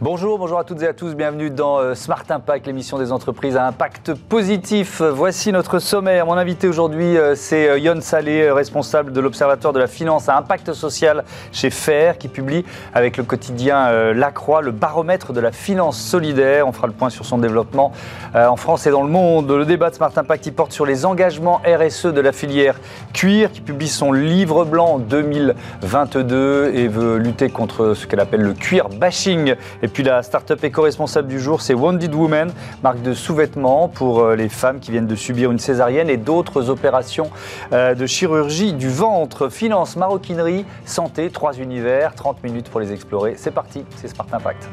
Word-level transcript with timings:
Bonjour, 0.00 0.38
bonjour 0.38 0.60
à 0.60 0.62
toutes 0.64 0.80
et 0.82 0.86
à 0.86 0.92
tous, 0.92 1.16
bienvenue 1.16 1.50
dans 1.50 1.78
euh, 1.78 1.96
Smart 1.96 2.22
Impact, 2.28 2.68
l'émission 2.68 2.98
des 2.98 3.10
entreprises 3.10 3.56
à 3.56 3.66
impact 3.66 4.14
positif. 4.14 5.02
Voici 5.02 5.50
notre 5.50 5.80
sommaire. 5.80 6.24
Mon 6.24 6.34
invité 6.34 6.68
aujourd'hui, 6.68 7.16
euh, 7.16 7.34
c'est 7.34 7.68
euh, 7.68 7.80
Yon 7.80 8.00
Salé, 8.00 8.48
responsable 8.48 9.12
de 9.12 9.20
l'Observatoire 9.20 9.72
de 9.72 9.80
la 9.80 9.88
finance 9.88 10.28
à 10.28 10.36
impact 10.36 10.72
social 10.72 11.24
chez 11.50 11.70
FAIR, 11.70 12.16
qui 12.16 12.28
publie 12.28 12.64
avec 12.94 13.16
le 13.16 13.24
quotidien 13.24 14.12
La 14.12 14.30
Croix 14.30 14.62
le 14.62 14.70
baromètre 14.70 15.32
de 15.32 15.40
la 15.40 15.50
finance 15.50 16.00
solidaire. 16.00 16.68
On 16.68 16.72
fera 16.72 16.86
le 16.86 16.92
point 16.92 17.10
sur 17.10 17.24
son 17.24 17.38
développement 17.38 17.90
en 18.36 18.56
France 18.56 18.86
et 18.86 18.92
dans 18.92 19.02
le 19.02 19.08
monde. 19.08 19.50
Le 19.50 19.64
débat 19.64 19.90
de 19.90 19.96
Smart 19.96 20.12
Impact, 20.14 20.52
porte 20.52 20.72
sur 20.72 20.86
les 20.86 21.06
engagements 21.06 21.60
RSE 21.66 22.06
de 22.06 22.20
la 22.20 22.30
filière 22.30 22.76
cuir, 23.12 23.50
qui 23.50 23.60
publie 23.60 23.88
son 23.88 24.12
livre 24.12 24.64
blanc 24.64 24.98
2022 25.00 26.70
et 26.72 26.86
veut 26.86 27.16
lutter 27.16 27.48
contre 27.48 27.94
ce 27.94 28.06
qu'elle 28.06 28.20
appelle 28.20 28.42
le 28.42 28.52
cuir 28.52 28.88
bashing. 28.88 29.56
Puis 29.88 30.02
la 30.02 30.22
start-up 30.22 30.62
éco-responsable 30.62 31.28
du 31.28 31.40
jour, 31.40 31.60
c'est 31.60 31.74
Wounded 31.74 32.14
Woman, 32.14 32.52
marque 32.82 33.02
de 33.02 33.14
sous-vêtements 33.14 33.88
pour 33.88 34.20
euh, 34.20 34.36
les 34.36 34.48
femmes 34.48 34.80
qui 34.80 34.90
viennent 34.90 35.06
de 35.06 35.14
subir 35.14 35.50
une 35.50 35.58
césarienne 35.58 36.10
et 36.10 36.16
d'autres 36.16 36.70
opérations 36.70 37.30
euh, 37.72 37.94
de 37.94 38.06
chirurgie 38.06 38.72
du 38.72 38.88
ventre. 38.88 39.48
Finance, 39.48 39.96
maroquinerie, 39.96 40.64
santé, 40.84 41.30
trois 41.30 41.54
univers, 41.54 42.14
30 42.14 42.42
minutes 42.42 42.68
pour 42.68 42.80
les 42.80 42.92
explorer. 42.92 43.34
C'est 43.36 43.50
parti, 43.50 43.84
c'est 43.96 44.08
Smart 44.08 44.26
Impact. 44.32 44.68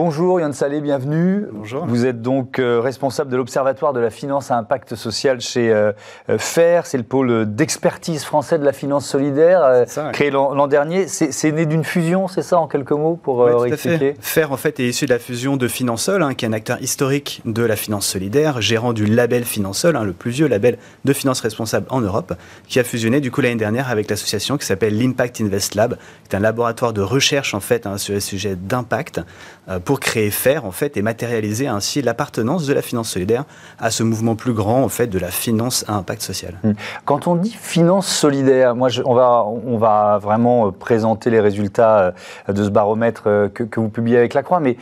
Bonjour 0.00 0.38
Yann 0.38 0.52
Salé, 0.52 0.80
bienvenue. 0.80 1.46
Bonjour. 1.50 1.84
Vous 1.84 2.06
êtes 2.06 2.22
donc 2.22 2.60
euh, 2.60 2.78
responsable 2.78 3.32
de 3.32 3.36
l'Observatoire 3.36 3.92
de 3.92 3.98
la 3.98 4.10
finance 4.10 4.52
à 4.52 4.56
impact 4.56 4.94
social 4.94 5.40
chez 5.40 5.72
euh, 5.72 5.90
euh, 6.30 6.38
FAIR, 6.38 6.86
c'est 6.86 6.98
le 6.98 7.02
pôle 7.02 7.52
d'expertise 7.52 8.22
français 8.22 8.60
de 8.60 8.64
la 8.64 8.72
finance 8.72 9.04
solidaire, 9.08 9.86
créé 10.12 10.30
l'an 10.30 10.68
dernier. 10.68 11.08
C'est 11.08 11.50
né 11.50 11.66
d'une 11.66 11.82
fusion, 11.82 12.28
c'est 12.28 12.42
ça 12.42 12.60
en 12.60 12.68
quelques 12.68 12.92
mots 12.92 13.16
pour 13.20 13.38
oui, 13.38 13.72
expliquer 13.72 14.14
FAIR 14.20 14.52
en 14.52 14.56
fait 14.56 14.78
est 14.78 14.86
issu 14.86 15.06
de 15.06 15.10
la 15.10 15.18
fusion 15.18 15.56
de 15.56 15.66
Finansol, 15.66 16.22
hein, 16.22 16.34
qui 16.34 16.44
est 16.44 16.48
un 16.48 16.52
acteur 16.52 16.80
historique 16.80 17.42
de 17.44 17.64
la 17.64 17.74
finance 17.74 18.06
solidaire, 18.06 18.60
gérant 18.60 18.92
du 18.92 19.04
label 19.04 19.42
Finansol, 19.42 19.96
hein, 19.96 20.04
le 20.04 20.12
plus 20.12 20.30
vieux 20.30 20.46
label 20.46 20.78
de 21.04 21.12
finance 21.12 21.40
responsable 21.40 21.86
en 21.90 22.02
Europe, 22.02 22.34
qui 22.68 22.78
a 22.78 22.84
fusionné 22.84 23.20
du 23.20 23.32
coup 23.32 23.40
l'année 23.40 23.56
dernière 23.56 23.90
avec 23.90 24.08
l'association 24.08 24.58
qui 24.58 24.64
s'appelle 24.66 24.96
l'Impact 24.96 25.40
Invest 25.40 25.74
Lab, 25.74 25.96
qui 26.28 26.36
est 26.36 26.38
un 26.38 26.40
laboratoire 26.40 26.92
de 26.92 27.02
recherche 27.02 27.52
en 27.52 27.60
fait 27.60 27.84
hein, 27.84 27.98
sur 27.98 28.14
les 28.14 28.20
sujets 28.20 28.54
d'impact 28.54 29.22
pour 29.88 30.00
créer 30.00 30.30
faire 30.30 30.66
en 30.66 30.70
fait 30.70 30.98
et 30.98 31.02
matérialiser 31.02 31.66
ainsi 31.66 32.02
l'appartenance 32.02 32.66
de 32.66 32.74
la 32.74 32.82
finance 32.82 33.08
solidaire 33.08 33.44
à 33.78 33.90
ce 33.90 34.02
mouvement 34.02 34.36
plus 34.36 34.52
grand 34.52 34.82
en 34.82 34.90
fait 34.90 35.06
de 35.06 35.18
la 35.18 35.28
finance 35.28 35.82
à 35.88 35.94
impact 35.94 36.20
social. 36.20 36.58
Mmh. 36.62 36.72
Quand 37.06 37.26
on 37.26 37.36
dit 37.36 37.56
finance 37.58 38.06
solidaire, 38.06 38.76
moi 38.76 38.90
on 39.06 39.14
va 39.14 39.46
on 39.46 39.78
va 39.78 40.18
vraiment 40.18 40.66
euh, 40.66 40.72
présenter 40.72 41.30
les 41.30 41.40
résultats 41.40 42.12
euh, 42.48 42.52
de 42.52 42.64
ce 42.64 42.68
baromètre 42.68 43.22
euh, 43.28 43.48
que, 43.48 43.62
que 43.62 43.80
vous 43.80 43.88
publiez 43.88 44.18
avec 44.18 44.34
la 44.34 44.42
Croix, 44.42 44.60
mais 44.60 44.76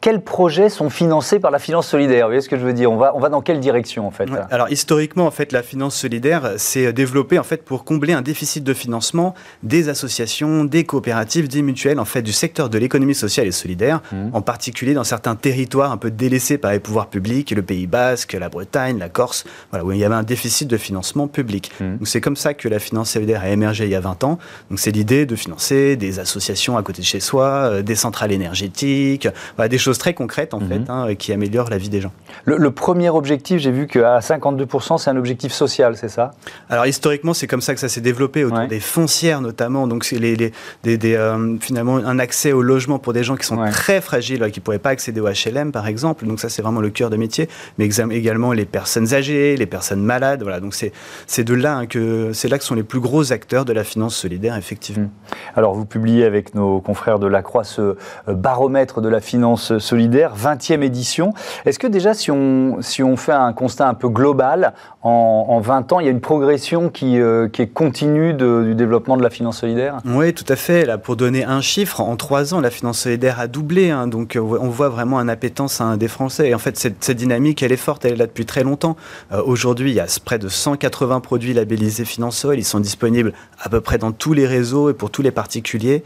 quels 0.00 0.20
projets 0.20 0.68
sont 0.68 0.90
financés 0.90 1.38
par 1.38 1.50
la 1.50 1.58
finance 1.58 1.88
solidaire? 1.88 2.26
Vous 2.26 2.30
voyez 2.30 2.40
ce 2.40 2.48
que 2.48 2.58
je 2.58 2.64
veux 2.64 2.72
dire? 2.72 2.90
On 2.90 2.96
va, 2.96 3.14
on 3.14 3.20
va 3.20 3.28
dans 3.28 3.40
quelle 3.40 3.60
direction 3.60 4.06
en 4.06 4.10
fait? 4.10 4.28
Alors 4.50 4.70
historiquement, 4.70 5.26
en 5.26 5.30
fait, 5.30 5.52
la 5.52 5.62
finance 5.62 5.96
solidaire 5.96 6.54
s'est 6.56 6.92
développée 6.92 7.38
en 7.38 7.42
fait 7.42 7.64
pour 7.64 7.84
combler 7.84 8.12
un 8.12 8.22
déficit 8.22 8.64
de 8.64 8.74
financement 8.74 9.34
des 9.62 9.88
associations, 9.88 10.64
des 10.64 10.84
coopératives, 10.84 11.48
des 11.48 11.62
mutuelles, 11.62 12.00
en 12.00 12.04
fait, 12.04 12.22
du 12.22 12.32
secteur 12.32 12.68
de 12.68 12.78
l'économie 12.78 13.14
sociale 13.14 13.46
et 13.46 13.52
solidaire, 13.52 14.00
mmh. 14.12 14.30
en 14.32 14.42
particulier 14.42 14.94
dans 14.94 15.04
certains 15.04 15.36
territoires 15.36 15.92
un 15.92 15.96
peu 15.96 16.10
délaissés 16.10 16.58
par 16.58 16.72
les 16.72 16.80
pouvoirs 16.80 17.08
publics, 17.08 17.50
le 17.50 17.62
Pays 17.62 17.86
Basque, 17.86 18.32
la 18.32 18.48
Bretagne, 18.48 18.98
la 18.98 19.08
Corse, 19.08 19.44
voilà, 19.70 19.84
où 19.84 19.92
il 19.92 19.98
y 19.98 20.04
avait 20.04 20.14
un 20.14 20.22
déficit 20.22 20.68
de 20.68 20.76
financement 20.76 21.28
public. 21.28 21.72
Mmh. 21.80 21.96
Donc 21.96 22.08
c'est 22.08 22.20
comme 22.20 22.36
ça 22.36 22.54
que 22.54 22.68
la 22.68 22.78
finance 22.78 23.10
solidaire 23.10 23.42
a 23.42 23.48
émergé 23.48 23.84
il 23.84 23.90
y 23.90 23.94
a 23.94 24.00
20 24.00 24.24
ans. 24.24 24.38
Donc 24.70 24.78
c'est 24.78 24.90
l'idée 24.90 25.26
de 25.26 25.36
financer 25.36 25.96
des 25.96 26.18
associations 26.18 26.76
à 26.76 26.82
côté 26.82 27.02
de 27.02 27.06
chez 27.06 27.20
soi, 27.20 27.44
euh, 27.44 27.82
des 27.82 27.94
centrales 27.94 28.32
énergétiques, 28.32 29.28
voilà, 29.56 29.68
des 29.74 29.78
choses 29.78 29.98
très 29.98 30.14
concrètes 30.14 30.54
en 30.54 30.60
mhm. 30.60 30.68
fait, 30.68 30.82
hein, 30.88 31.14
qui 31.16 31.32
améliorent 31.32 31.68
la 31.68 31.78
vie 31.78 31.88
des 31.88 32.00
gens. 32.00 32.12
Le, 32.44 32.70
premier 32.70 33.10
objectif, 33.10 33.58
j'ai 33.58 33.72
vu 33.72 33.88
qu'à 33.88 34.20
52%, 34.20 34.98
c'est 34.98 35.10
un 35.10 35.16
objectif 35.16 35.52
social, 35.52 35.96
c'est 35.96 36.08
ça? 36.08 36.30
Alors 36.70 36.86
historiquement, 36.86 37.34
c'est 37.34 37.48
comme 37.48 37.60
ça 37.60 37.74
que 37.74 37.80
ça 37.80 37.88
s'est 37.88 38.00
développé 38.00 38.44
autour 38.44 38.68
des 38.68 38.78
foncières 38.78 39.40
notamment. 39.40 39.88
Donc 39.88 40.04
c'est 40.04 40.18
les, 40.18 40.36
des, 40.36 41.14
euh, 41.16 41.56
finalement 41.58 41.96
un 41.96 42.18
accès 42.20 42.52
au 42.52 42.62
logement 42.62 43.00
pour 43.00 43.12
des 43.12 43.24
gens 43.24 43.34
qui 43.34 43.46
sont 43.46 43.56
très 43.70 44.00
fragiles, 44.00 44.48
qui 44.52 44.60
ne 44.60 44.64
pourraient 44.64 44.78
pas 44.78 44.90
accéder 44.90 45.20
au 45.20 45.26
HLM 45.28 45.72
par 45.72 45.88
exemple. 45.88 46.24
Donc 46.26 46.38
ça 46.38 46.48
c'est 46.48 46.62
vraiment 46.62 46.80
le 46.80 46.90
cœur 46.90 47.10
de 47.10 47.16
métier. 47.16 47.48
Mais 47.78 47.88
également 48.10 48.52
les 48.52 48.66
personnes 48.66 49.12
âgées, 49.12 49.56
les 49.56 49.66
personnes 49.66 50.02
malades. 50.02 50.42
Voilà. 50.42 50.60
Donc 50.60 50.74
c'est 50.74 51.44
de 51.44 51.54
là 51.54 51.78
hein, 51.78 51.86
que 51.86 52.32
c'est 52.32 52.48
là 52.48 52.58
que 52.58 52.64
sont 52.64 52.76
les 52.76 52.84
plus 52.84 53.00
gros 53.00 53.32
acteurs 53.32 53.64
de 53.64 53.72
la 53.72 53.82
finance 53.82 54.14
solidaire 54.14 54.56
effectivement. 54.56 55.08
Mmh. 55.08 55.56
Alors 55.56 55.74
vous 55.74 55.84
publiez 55.84 56.24
avec 56.24 56.54
nos 56.54 56.80
confrères 56.80 57.18
de 57.18 57.26
la 57.26 57.42
Croix 57.42 57.64
ce 57.64 57.80
euh, 57.80 57.96
baromètre 58.34 59.00
de 59.00 59.08
la 59.08 59.20
finance 59.20 59.63
solidaire, 59.78 60.34
20e 60.36 60.82
édition. 60.82 61.32
Est-ce 61.64 61.78
que 61.78 61.86
déjà, 61.86 62.14
si 62.14 62.30
on, 62.30 62.78
si 62.80 63.02
on 63.02 63.16
fait 63.16 63.32
un 63.32 63.52
constat 63.52 63.88
un 63.88 63.94
peu 63.94 64.08
global, 64.08 64.74
en, 65.04 65.60
20 65.60 65.92
ans, 65.92 66.00
il 66.00 66.06
y 66.06 66.08
a 66.08 66.12
une 66.12 66.22
progression 66.22 66.88
qui, 66.88 67.20
euh, 67.20 67.46
qui 67.48 67.60
est 67.60 67.66
continue 67.66 68.32
du 68.32 68.74
développement 68.74 69.18
de 69.18 69.22
la 69.22 69.28
finance 69.28 69.58
solidaire? 69.58 69.98
Oui, 70.06 70.32
tout 70.32 70.46
à 70.48 70.56
fait. 70.56 70.86
Là, 70.86 70.96
pour 70.96 71.16
donner 71.16 71.44
un 71.44 71.60
chiffre, 71.60 72.00
en 72.00 72.16
3 72.16 72.54
ans, 72.54 72.60
la 72.60 72.70
finance 72.70 73.00
solidaire 73.00 73.38
a 73.38 73.46
doublé. 73.46 73.90
Hein. 73.90 74.06
donc, 74.06 74.34
euh, 74.34 74.40
on 74.40 74.68
voit 74.68 74.88
vraiment 74.88 75.18
un 75.18 75.28
appétence 75.28 75.82
des 75.98 76.08
Français. 76.08 76.48
Et 76.48 76.54
en 76.54 76.58
fait, 76.58 76.78
cette, 76.78 77.10
dynamique, 77.10 77.62
elle 77.62 77.72
est 77.72 77.76
forte, 77.76 78.06
elle 78.06 78.14
est 78.14 78.16
là 78.16 78.26
depuis 78.26 78.46
très 78.46 78.64
longtemps. 78.64 78.96
Euh, 79.32 79.42
aujourd'hui, 79.44 79.90
il 79.90 79.94
y 79.94 80.00
a 80.00 80.06
près 80.24 80.38
de 80.38 80.48
180 80.48 81.20
produits 81.20 81.52
labellisés 81.52 82.06
Finansol. 82.06 82.58
Ils 82.58 82.64
sont 82.64 82.80
disponibles 82.80 83.34
à 83.62 83.68
peu 83.68 83.82
près 83.82 83.98
dans 83.98 84.12
tous 84.12 84.32
les 84.32 84.46
réseaux 84.46 84.88
et 84.88 84.94
pour 84.94 85.10
tous 85.10 85.22
les 85.22 85.32
particuliers. 85.32 86.02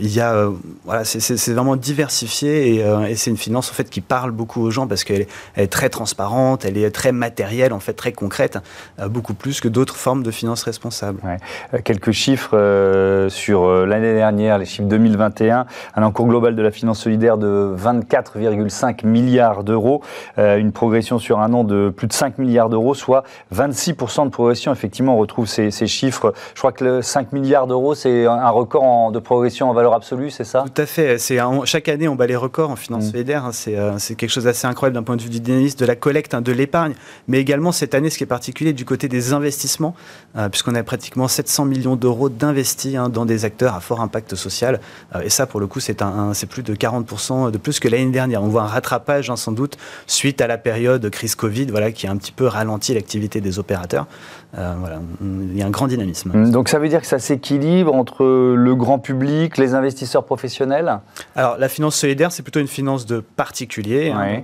il 0.00 0.14
y 0.14 0.20
a, 0.20 0.48
voilà, 0.84 1.04
c'est 1.04 1.52
vraiment 1.52 1.76
diversifié 1.76 2.76
et 2.76 2.84
euh, 2.88 3.06
et, 3.06 3.14
c'est 3.14 3.30
une 3.30 3.36
finance 3.36 3.70
en 3.70 3.74
fait 3.74 3.90
qui 3.90 4.00
parle 4.00 4.30
beaucoup 4.30 4.62
aux 4.62 4.70
gens 4.70 4.86
parce 4.86 5.04
qu'elle 5.04 5.26
est, 5.56 5.66
très 5.68 5.88
transparente, 5.88 6.64
elle 6.64 6.78
est 6.78 6.90
très 6.90 7.12
matérielle, 7.12 7.72
en 7.72 7.80
fait 7.80 7.92
très 7.92 8.12
concrète, 8.12 8.58
euh, 9.00 9.08
beaucoup 9.08 9.34
plus 9.34 9.60
que 9.60 9.68
d'autres 9.68 9.96
formes 9.96 10.22
de 10.22 10.30
finance 10.30 10.62
responsable. 10.62 11.20
Euh, 11.74 11.78
quelques 11.84 12.12
chiffres 12.12 12.56
sur 13.28 13.68
l'année 13.86 14.14
dernière, 14.14 14.58
les 14.58 14.64
chiffres 14.64 14.88
2021, 14.88 15.66
un 15.94 16.02
encours 16.02 16.26
global 16.26 16.56
de 16.56 16.62
la 16.62 16.70
finance 16.70 17.00
solidaire 17.00 17.38
de 17.38 17.74
24,5 17.76 19.06
milliards 19.06 19.64
d'euros, 19.64 20.02
une 20.36 20.72
progression 20.72 21.18
sur 21.18 21.40
un 21.40 21.52
an 21.52 21.64
de 21.64 21.92
plus 21.94 22.06
de 22.06 22.12
5 22.12 22.38
milliards 22.38 22.68
d'euros, 22.68 22.94
soit 22.94 23.24
26% 23.54 24.24
de 24.24 24.30
progression. 24.30 24.72
Effectivement, 24.72 25.14
on 25.14 25.18
retrouve 25.18 25.46
ces, 25.46 25.70
chiffres. 25.86 26.32
Je 26.54 26.60
crois 26.60 26.72
que 26.72 26.84
le 26.84 27.02
5 27.02 27.32
milliards 27.32 27.66
d'euros, 27.66 27.94
c'est 27.94 28.26
un 28.26 28.50
record 28.50 29.12
de 29.12 29.18
progression 29.18 29.70
en 29.70 29.72
valeur 29.72 29.94
absolue, 29.94 30.30
c'est 30.30 30.44
ça? 30.44 30.64
Tout 30.74 30.82
à 30.82 30.86
fait. 30.86 31.18
chaque 31.64 31.88
année, 31.88 32.08
on 32.08 32.14
bat 32.14 32.26
les 32.26 32.36
records 32.36 32.67
en 32.68 32.76
finance 32.76 33.06
mm. 33.06 33.10
solidaire. 33.10 33.44
Hein, 33.44 33.50
euh, 33.68 33.94
c'est 33.98 34.14
quelque 34.14 34.30
chose 34.30 34.44
d'assez 34.44 34.66
incroyable 34.66 34.94
d'un 34.94 35.02
point 35.02 35.16
de 35.16 35.22
vue 35.22 35.30
du 35.30 35.40
dynamisme 35.40 35.78
de 35.78 35.86
la 35.86 35.96
collecte, 35.96 36.34
hein, 36.34 36.40
de 36.40 36.52
l'épargne, 36.52 36.94
mais 37.26 37.38
également 37.38 37.72
cette 37.72 37.94
année, 37.94 38.10
ce 38.10 38.18
qui 38.18 38.24
est 38.24 38.28
particulier 38.28 38.72
du 38.72 38.84
côté 38.84 39.08
des 39.08 39.32
investissements, 39.32 39.94
euh, 40.36 40.48
puisqu'on 40.48 40.74
a 40.74 40.82
pratiquement 40.82 41.28
700 41.28 41.64
millions 41.64 41.96
d'euros 41.96 42.28
d'investis 42.28 42.96
hein, 42.96 43.08
dans 43.08 43.24
des 43.24 43.44
acteurs 43.44 43.74
à 43.74 43.80
fort 43.80 44.00
impact 44.00 44.34
social. 44.34 44.80
Euh, 45.14 45.22
et 45.22 45.30
ça, 45.30 45.46
pour 45.46 45.60
le 45.60 45.66
coup, 45.66 45.80
c'est 45.80 46.02
un, 46.02 46.32
plus 46.48 46.62
de 46.62 46.74
40% 46.74 47.50
de 47.50 47.58
plus 47.58 47.80
que 47.80 47.88
l'année 47.88 48.10
dernière. 48.10 48.42
On 48.42 48.48
voit 48.48 48.62
un 48.62 48.66
rattrapage, 48.66 49.32
sans 49.34 49.52
doute, 49.52 49.76
suite 50.06 50.40
à 50.40 50.46
la 50.46 50.58
période 50.58 51.08
crise 51.10 51.34
Covid, 51.34 51.66
voilà, 51.66 51.92
qui 51.92 52.06
a 52.06 52.10
un 52.10 52.16
petit 52.16 52.32
peu 52.32 52.46
ralenti 52.46 52.94
l'activité 52.94 53.40
des 53.40 53.58
opérateurs. 53.58 54.06
Voilà, 54.54 55.00
il 55.20 55.56
y 55.56 55.62
a 55.62 55.66
un 55.66 55.70
grand 55.70 55.86
dynamisme. 55.86 56.32
Mm, 56.34 56.50
donc 56.50 56.68
ça 56.68 56.78
veut 56.78 56.88
dire 56.88 57.00
que 57.00 57.06
ça 57.06 57.18
s'équilibre 57.18 57.94
entre 57.94 58.24
le 58.24 58.74
grand 58.74 58.98
public, 58.98 59.58
les 59.58 59.74
investisseurs 59.74 60.24
professionnels? 60.24 61.00
Alors 61.36 61.58
la 61.58 61.68
finance 61.68 61.96
solidaire, 61.96 62.32
c'est 62.32 62.42
plutôt 62.42 62.60
une 62.60 62.68
finance 62.68 63.06
de 63.06 63.20
particuliers. 63.20 64.10
Hein, 64.10 64.40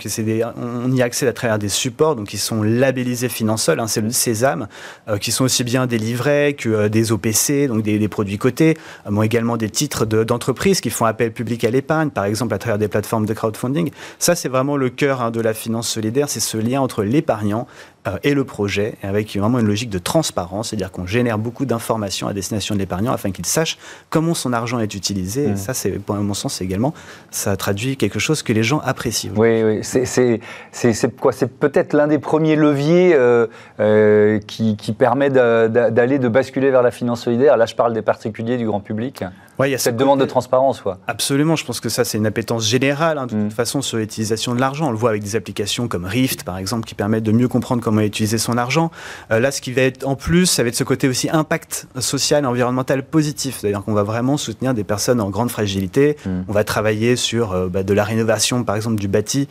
on 0.56 0.92
y 0.92 1.02
accède 1.02 1.28
à 1.28 1.32
travers 1.32 1.58
des 1.58 1.68
supports 1.68 2.16
donc 2.16 2.28
qui 2.28 2.38
sont 2.38 2.62
labellisés 2.62 3.28
Finansol, 3.28 3.80
hein, 3.80 3.86
c'est 3.86 4.00
le 4.00 4.10
Sésame, 4.10 4.68
euh, 5.08 5.18
qui 5.18 5.32
sont 5.32 5.44
aussi 5.44 5.64
bien 5.64 5.86
des 5.86 5.98
livrets 5.98 6.54
que 6.54 6.68
euh, 6.68 6.88
des 6.88 7.12
OPC, 7.12 7.66
donc 7.68 7.82
des, 7.82 8.08
produits 8.08 8.38
cotés, 8.38 8.76
euh, 9.06 9.22
également 9.22 9.56
des 9.56 9.70
titres 9.70 10.04
d'entreprise 10.04 10.80
qui 10.80 10.90
font 10.90 11.04
appel 11.04 11.32
public 11.32 11.64
à 11.64 11.70
l'épargne, 11.70 12.10
par 12.10 12.24
exemple 12.24 12.54
à 12.54 12.58
travers 12.58 12.78
des 12.78 12.88
plateformes 12.88 13.26
de 13.26 13.34
crowdfunding. 13.34 13.90
Ça, 14.18 14.34
c'est 14.34 14.48
vraiment 14.48 14.76
le 14.76 14.90
cœur 14.90 15.22
hein, 15.22 15.30
de 15.30 15.40
la 15.40 15.54
finance 15.54 15.88
solidaire, 15.88 16.28
c'est 16.28 16.40
ce 16.40 16.58
lien 16.58 16.80
entre 16.80 17.02
l'épargnant 17.02 17.66
euh, 17.66 17.93
et 18.22 18.34
le 18.34 18.44
projet, 18.44 18.94
avec 19.02 19.36
vraiment 19.36 19.58
une 19.58 19.66
logique 19.66 19.90
de 19.90 19.98
transparence, 19.98 20.68
c'est-à-dire 20.68 20.92
qu'on 20.92 21.06
génère 21.06 21.38
beaucoup 21.38 21.64
d'informations 21.64 22.28
à 22.28 22.32
destination 22.34 22.74
de 22.74 22.80
l'épargnant 22.80 23.12
afin 23.12 23.30
qu'il 23.30 23.46
sache 23.46 23.78
comment 24.10 24.34
son 24.34 24.52
argent 24.52 24.78
est 24.78 24.94
utilisé. 24.94 25.44
Et 25.44 25.52
mmh. 25.52 25.56
ça, 25.56 25.74
c'est, 25.74 25.90
pour 25.90 26.14
mon 26.16 26.34
sens, 26.34 26.60
également, 26.60 26.94
ça 27.30 27.56
traduit 27.56 27.96
quelque 27.96 28.18
chose 28.18 28.42
que 28.42 28.52
les 28.52 28.62
gens 28.62 28.80
apprécient. 28.80 29.32
Oui, 29.36 29.62
oui. 29.62 29.80
C'est, 29.82 31.10
quoi? 31.18 31.32
C'est 31.32 31.46
peut-être 31.46 31.92
l'un 31.92 32.06
des 32.06 32.18
premiers 32.18 32.56
leviers 32.56 33.14
euh, 33.14 33.46
euh, 33.80 34.38
qui, 34.40 34.76
qui, 34.76 34.92
permet 34.92 35.30
d'aller, 35.30 36.18
de 36.18 36.28
basculer 36.28 36.70
vers 36.70 36.82
la 36.82 36.90
finance 36.90 37.22
solidaire. 37.22 37.56
Là, 37.56 37.66
je 37.66 37.74
parle 37.74 37.92
des 37.92 38.02
particuliers, 38.02 38.56
du 38.56 38.66
grand 38.66 38.80
public. 38.80 39.24
Ouais, 39.58 39.68
il 39.68 39.72
y 39.72 39.74
a 39.74 39.78
cette 39.78 39.96
demande 39.96 40.18
de 40.18 40.24
transparence. 40.24 40.80
Quoi. 40.80 40.98
Absolument, 41.06 41.54
je 41.54 41.64
pense 41.64 41.78
que 41.78 41.88
ça, 41.88 42.04
c'est 42.04 42.18
une 42.18 42.26
appétence 42.26 42.66
générale, 42.66 43.18
hein, 43.18 43.26
de 43.26 43.30
toute 43.30 43.38
mmh. 43.38 43.50
façon, 43.50 43.82
sur 43.82 43.98
l'utilisation 43.98 44.54
de 44.54 44.60
l'argent. 44.60 44.88
On 44.88 44.90
le 44.90 44.96
voit 44.96 45.10
avec 45.10 45.22
des 45.22 45.36
applications 45.36 45.86
comme 45.86 46.04
Rift, 46.04 46.42
par 46.42 46.58
exemple, 46.58 46.86
qui 46.86 46.96
permettent 46.96 47.22
de 47.22 47.32
mieux 47.32 47.46
comprendre 47.46 47.82
comment 47.82 47.93
comment 47.94 48.06
utiliser 48.06 48.38
son 48.38 48.58
argent. 48.58 48.90
là, 49.30 49.50
ce 49.50 49.60
qui 49.60 49.72
va 49.72 49.82
être 49.82 50.06
en 50.06 50.16
plus, 50.16 50.46
ça 50.46 50.62
va 50.62 50.68
être 50.68 50.74
ce 50.74 50.84
côté 50.84 51.08
aussi 51.08 51.28
impact 51.30 51.86
social 51.98 52.44
et 52.44 52.46
environnemental 52.46 53.02
positif. 53.02 53.58
C'est-à-dire 53.60 53.82
qu'on 53.84 53.94
va 53.94 54.02
vraiment 54.02 54.36
soutenir 54.36 54.74
des 54.74 54.84
personnes 54.84 55.20
en 55.20 55.30
grande 55.30 55.50
fragilité. 55.50 56.16
Hmm. 56.26 56.42
On 56.48 56.52
va 56.52 56.64
travailler 56.64 57.16
sur 57.16 57.68
bah, 57.70 57.82
de 57.82 57.94
la 57.94 58.04
rénovation, 58.04 58.64
par 58.64 58.76
exemple, 58.76 58.96
du 58.96 59.08
bâti 59.08 59.48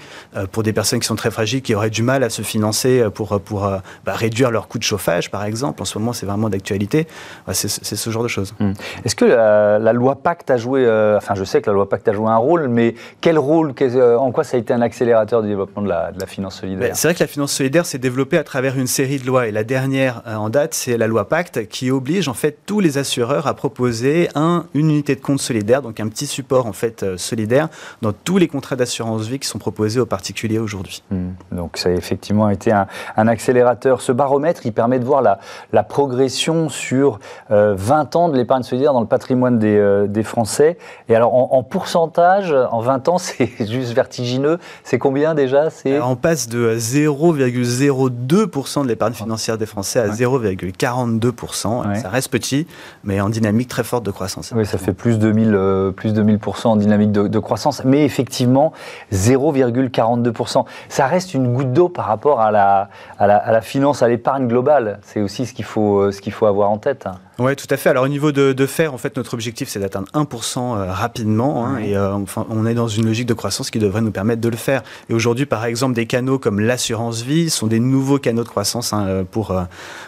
pour 0.51 0.63
des 0.63 0.73
personnes 0.73 0.99
qui 0.99 1.07
sont 1.07 1.15
très 1.15 1.31
fragiles, 1.31 1.61
qui 1.61 1.73
auraient 1.75 1.89
du 1.89 2.03
mal 2.03 2.23
à 2.23 2.29
se 2.29 2.41
financer 2.41 3.05
pour, 3.13 3.39
pour 3.41 3.61
bah, 4.05 4.13
réduire 4.13 4.51
leur 4.51 4.67
coût 4.67 4.77
de 4.77 4.83
chauffage, 4.83 5.31
par 5.31 5.45
exemple. 5.45 5.81
En 5.81 5.85
ce 5.85 5.97
moment, 5.97 6.13
c'est 6.13 6.25
vraiment 6.25 6.49
d'actualité. 6.49 7.07
c'est 7.51 7.67
ce 7.67 8.09
genre 8.09 8.23
de 8.23 8.27
choses. 8.27 8.53
Hmm. 8.59 8.73
Est-ce 9.05 9.15
que 9.15 9.25
la, 9.25 9.93
loi 9.93 10.15
Pacte 10.15 10.51
a 10.51 10.57
joué, 10.57 10.85
enfin, 11.17 11.35
je 11.35 11.43
sais 11.43 11.61
que 11.61 11.69
la 11.69 11.73
loi 11.73 11.87
Pacte 11.87 12.07
a 12.07 12.13
joué 12.13 12.27
un 12.27 12.37
rôle, 12.37 12.67
mais 12.67 12.95
quel 13.21 13.37
rôle, 13.37 13.73
en 14.19 14.31
quoi 14.31 14.43
ça 14.43 14.57
a 14.57 14.59
été 14.59 14.73
un 14.73 14.81
accélérateur 14.81 15.41
du 15.41 15.49
développement 15.49 15.81
de 15.81 15.89
la, 15.89 16.11
de 16.11 16.19
la 16.19 16.25
finance 16.25 16.59
solidaire? 16.59 16.89
Ben, 16.89 16.95
C'est 16.95 17.07
vrai 17.07 17.15
que 17.15 17.23
la 17.23 17.27
finance 17.27 17.51
solidaire 17.51 17.85
s'est 17.85 17.97
développée 17.97 18.32
à 18.37 18.43
travers 18.43 18.77
une 18.77 18.87
série 18.87 19.19
de 19.19 19.25
lois. 19.25 19.47
Et 19.47 19.51
la 19.51 19.63
dernière 19.63 20.21
euh, 20.27 20.35
en 20.35 20.49
date, 20.49 20.73
c'est 20.73 20.97
la 20.97 21.07
loi 21.07 21.27
Pacte 21.27 21.67
qui 21.67 21.91
oblige 21.91 22.27
en 22.27 22.33
fait 22.33 22.57
tous 22.65 22.79
les 22.79 22.97
assureurs 22.97 23.47
à 23.47 23.53
proposer 23.53 24.29
un, 24.35 24.65
une 24.73 24.89
unité 24.89 25.15
de 25.15 25.21
compte 25.21 25.39
solidaire, 25.39 25.81
donc 25.81 25.99
un 25.99 26.07
petit 26.07 26.25
support 26.25 26.65
en 26.65 26.73
fait 26.73 27.03
euh, 27.03 27.17
solidaire 27.17 27.69
dans 28.01 28.13
tous 28.13 28.37
les 28.37 28.47
contrats 28.47 28.75
d'assurance 28.75 29.27
vie 29.27 29.39
qui 29.39 29.47
sont 29.47 29.59
proposés 29.59 29.99
aux 29.99 30.05
particuliers 30.05 30.59
aujourd'hui. 30.59 31.03
Hmm. 31.11 31.31
Donc 31.51 31.77
ça 31.77 31.89
a 31.89 31.91
effectivement 31.91 32.49
été 32.49 32.71
un, 32.71 32.87
un, 33.17 33.27
accélérateur. 33.27 34.01
Ce 34.01 34.11
baromètre, 34.11 34.65
il 34.65 34.73
permet 34.73 34.99
de 34.99 35.05
voir 35.05 35.21
la, 35.21 35.39
la 35.71 35.83
progression 35.83 36.69
sur 36.69 37.19
20 37.49 37.55
euh, 37.55 38.17
ans 38.17 38.29
de 38.29 38.37
l'épargne 38.37 38.63
solidaire 38.63 38.93
dans 38.93 39.01
le 39.01 39.07
patrimoine 39.07 39.59
des, 39.59 40.05
des 40.07 40.23
Français. 40.23 40.77
Et 41.09 41.15
alors 41.15 41.33
en, 41.33 41.49
en 41.51 41.63
pourcentage, 41.63 42.53
en 42.53 42.79
20 42.79 43.09
ans, 43.09 43.17
c'est 43.19 43.49
juste 43.59 43.93
vertigineux. 43.93 44.59
C'est 44.83 44.99
combien 44.99 45.33
déjà? 45.33 45.69
On 46.01 46.15
passe 46.15 46.47
de 46.47 46.75
0,02% 46.77 48.22
de 48.23 48.87
l'épargne 48.87 49.13
financière 49.13 49.57
des 49.57 49.65
Français 49.65 49.99
à 49.99 50.07
0,42%. 50.09 52.01
Ça 52.01 52.09
reste 52.09 52.29
petit, 52.29 52.67
mais 53.03 53.21
en 53.21 53.29
dynamique 53.29 53.67
très 53.67 53.83
forte 53.83 54.05
de 54.05 54.11
croissance. 54.11 54.53
Oui, 54.55 54.65
ça 54.65 54.77
fait 54.77 54.93
plus 54.93 55.19
de 55.19 55.31
1000, 55.31 55.53
euh, 55.53 55.91
plus 55.91 56.13
de 56.13 56.23
1000% 56.23 56.67
en 56.67 56.75
dynamique 56.75 57.11
de, 57.11 57.39
croissance. 57.39 57.83
Mais 57.83 58.05
effectivement, 58.05 58.73
0,42%. 59.11 60.65
Ça 60.89 61.07
reste 61.07 61.33
une 61.33 61.53
goutte 61.53 61.73
d'eau 61.73 61.89
par 61.89 62.05
rapport 62.05 62.41
à 62.41 62.51
la, 62.51 62.89
à 63.19 63.27
la, 63.27 63.37
à 63.37 63.51
la 63.51 63.61
finance, 63.61 64.01
à 64.01 64.07
l'épargne 64.07 64.47
globale. 64.47 64.99
C'est 65.03 65.21
aussi 65.21 65.45
ce 65.45 65.53
qu'il 65.53 65.65
faut, 65.65 65.99
euh, 65.99 66.11
ce 66.11 66.21
qu'il 66.21 66.33
faut 66.33 66.45
avoir 66.45 66.71
en 66.71 66.77
tête. 66.77 67.07
Oui, 67.39 67.55
tout 67.55 67.67
à 67.71 67.77
fait. 67.77 67.89
Alors 67.89 68.03
au 68.03 68.07
niveau 68.07 68.31
de, 68.31 68.53
de 68.53 68.65
faire, 68.67 68.93
en 68.93 68.99
fait, 68.99 69.17
notre 69.17 69.33
objectif, 69.33 69.67
c'est 69.67 69.79
d'atteindre 69.79 70.07
1% 70.13 70.59
euh, 70.59 70.91
rapidement. 70.91 71.65
Hein, 71.65 71.79
et 71.79 71.97
euh, 71.97 72.13
enfin, 72.13 72.45
on 72.49 72.67
est 72.67 72.75
dans 72.75 72.87
une 72.87 73.05
logique 73.05 73.25
de 73.25 73.33
croissance 73.33 73.71
qui 73.71 73.79
devrait 73.79 74.01
nous 74.01 74.11
permettre 74.11 74.41
de 74.41 74.49
le 74.49 74.57
faire. 74.57 74.83
Et 75.09 75.13
aujourd'hui, 75.13 75.47
par 75.47 75.65
exemple, 75.65 75.95
des 75.95 76.05
canaux 76.05 76.37
comme 76.37 76.59
l'assurance 76.59 77.23
vie 77.23 77.49
sont 77.49 77.65
des 77.65 77.79
nouveaux 77.79 78.19
canaux 78.19 78.43
de 78.43 78.49
croissance 78.49 78.93
hein, 78.93 79.05
euh, 79.07 79.23
pour, 79.23 79.59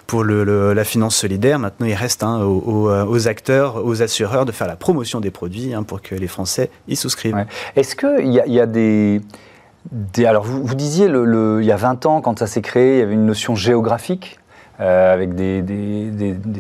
pour 0.06 0.24
le, 0.24 0.74
la 0.74 0.83
finance 0.83 1.16
solidaire. 1.16 1.57
Maintenant, 1.57 1.88
il 1.88 1.95
reste 1.95 2.22
hein, 2.22 2.42
aux, 2.42 2.89
aux, 2.89 3.27
acteurs, 3.27 3.83
aux 3.83 4.04
assureurs 4.04 4.45
de 4.45 4.51
faire 4.51 4.68
la 4.68 4.75
promotion 4.75 5.19
des 5.19 5.31
produits 5.31 5.74
pour 5.88 6.04
que 6.04 6.13
les 6.13 6.27
Français 6.27 6.69
y 6.88 6.95
souscrivent. 6.95 7.45
Est-ce 7.75 7.95
qu'il 7.95 8.27
y, 8.27 8.51
y, 8.51 8.60
a 8.60 8.66
des... 8.68 9.22
Des, 9.92 10.25
alors, 10.25 10.44
vous, 10.44 10.63
vous 10.63 10.75
disiez, 10.75 11.07
le, 11.07 11.25
le, 11.25 11.60
il 11.62 11.66
y 11.66 11.72
a 11.72 11.75
20 11.75 12.06
ans, 12.06 12.22
quand 12.22 12.39
ça 12.39 12.48
s'est 12.48 12.62
créé, 12.62 12.95
il 12.95 13.00
y 13.00 13.04
avait 13.04 13.13
une 13.13 13.25
notion 13.25 13.56
géographique 13.56 14.39
euh, 14.81 15.13
avec 15.13 15.36
des, 15.36 15.63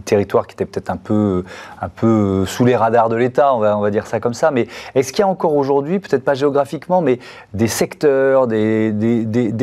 territoires 0.05 0.47
qui 0.47 0.53
étaient 0.53 0.65
peut-être 0.65 0.89
un 0.89 0.97
peu, 0.97 1.43
un 1.81 1.89
peu 1.89 2.45
sous 2.45 2.63
les 2.63 2.75
radars 2.75 3.09
de 3.09 3.15
l'État, 3.15 3.53
on 3.53 3.59
va, 3.59 3.77
on 3.77 3.89
dire 3.89 4.07
ça 4.07 4.19
comme 4.19 4.33
ça. 4.33 4.51
Mais 4.51 4.67
est-ce 4.93 5.11
qu'il 5.11 5.19
y 5.19 5.23
a 5.23 5.27
encore 5.27 5.55
aujourd'hui, 5.55 5.99
peut-être 5.99 6.23
pas 6.23 6.33
géographiquement, 6.33 7.01
mais 7.01 7.19
des 7.53 7.67
secteurs, 7.67 8.47
des, 8.47 8.91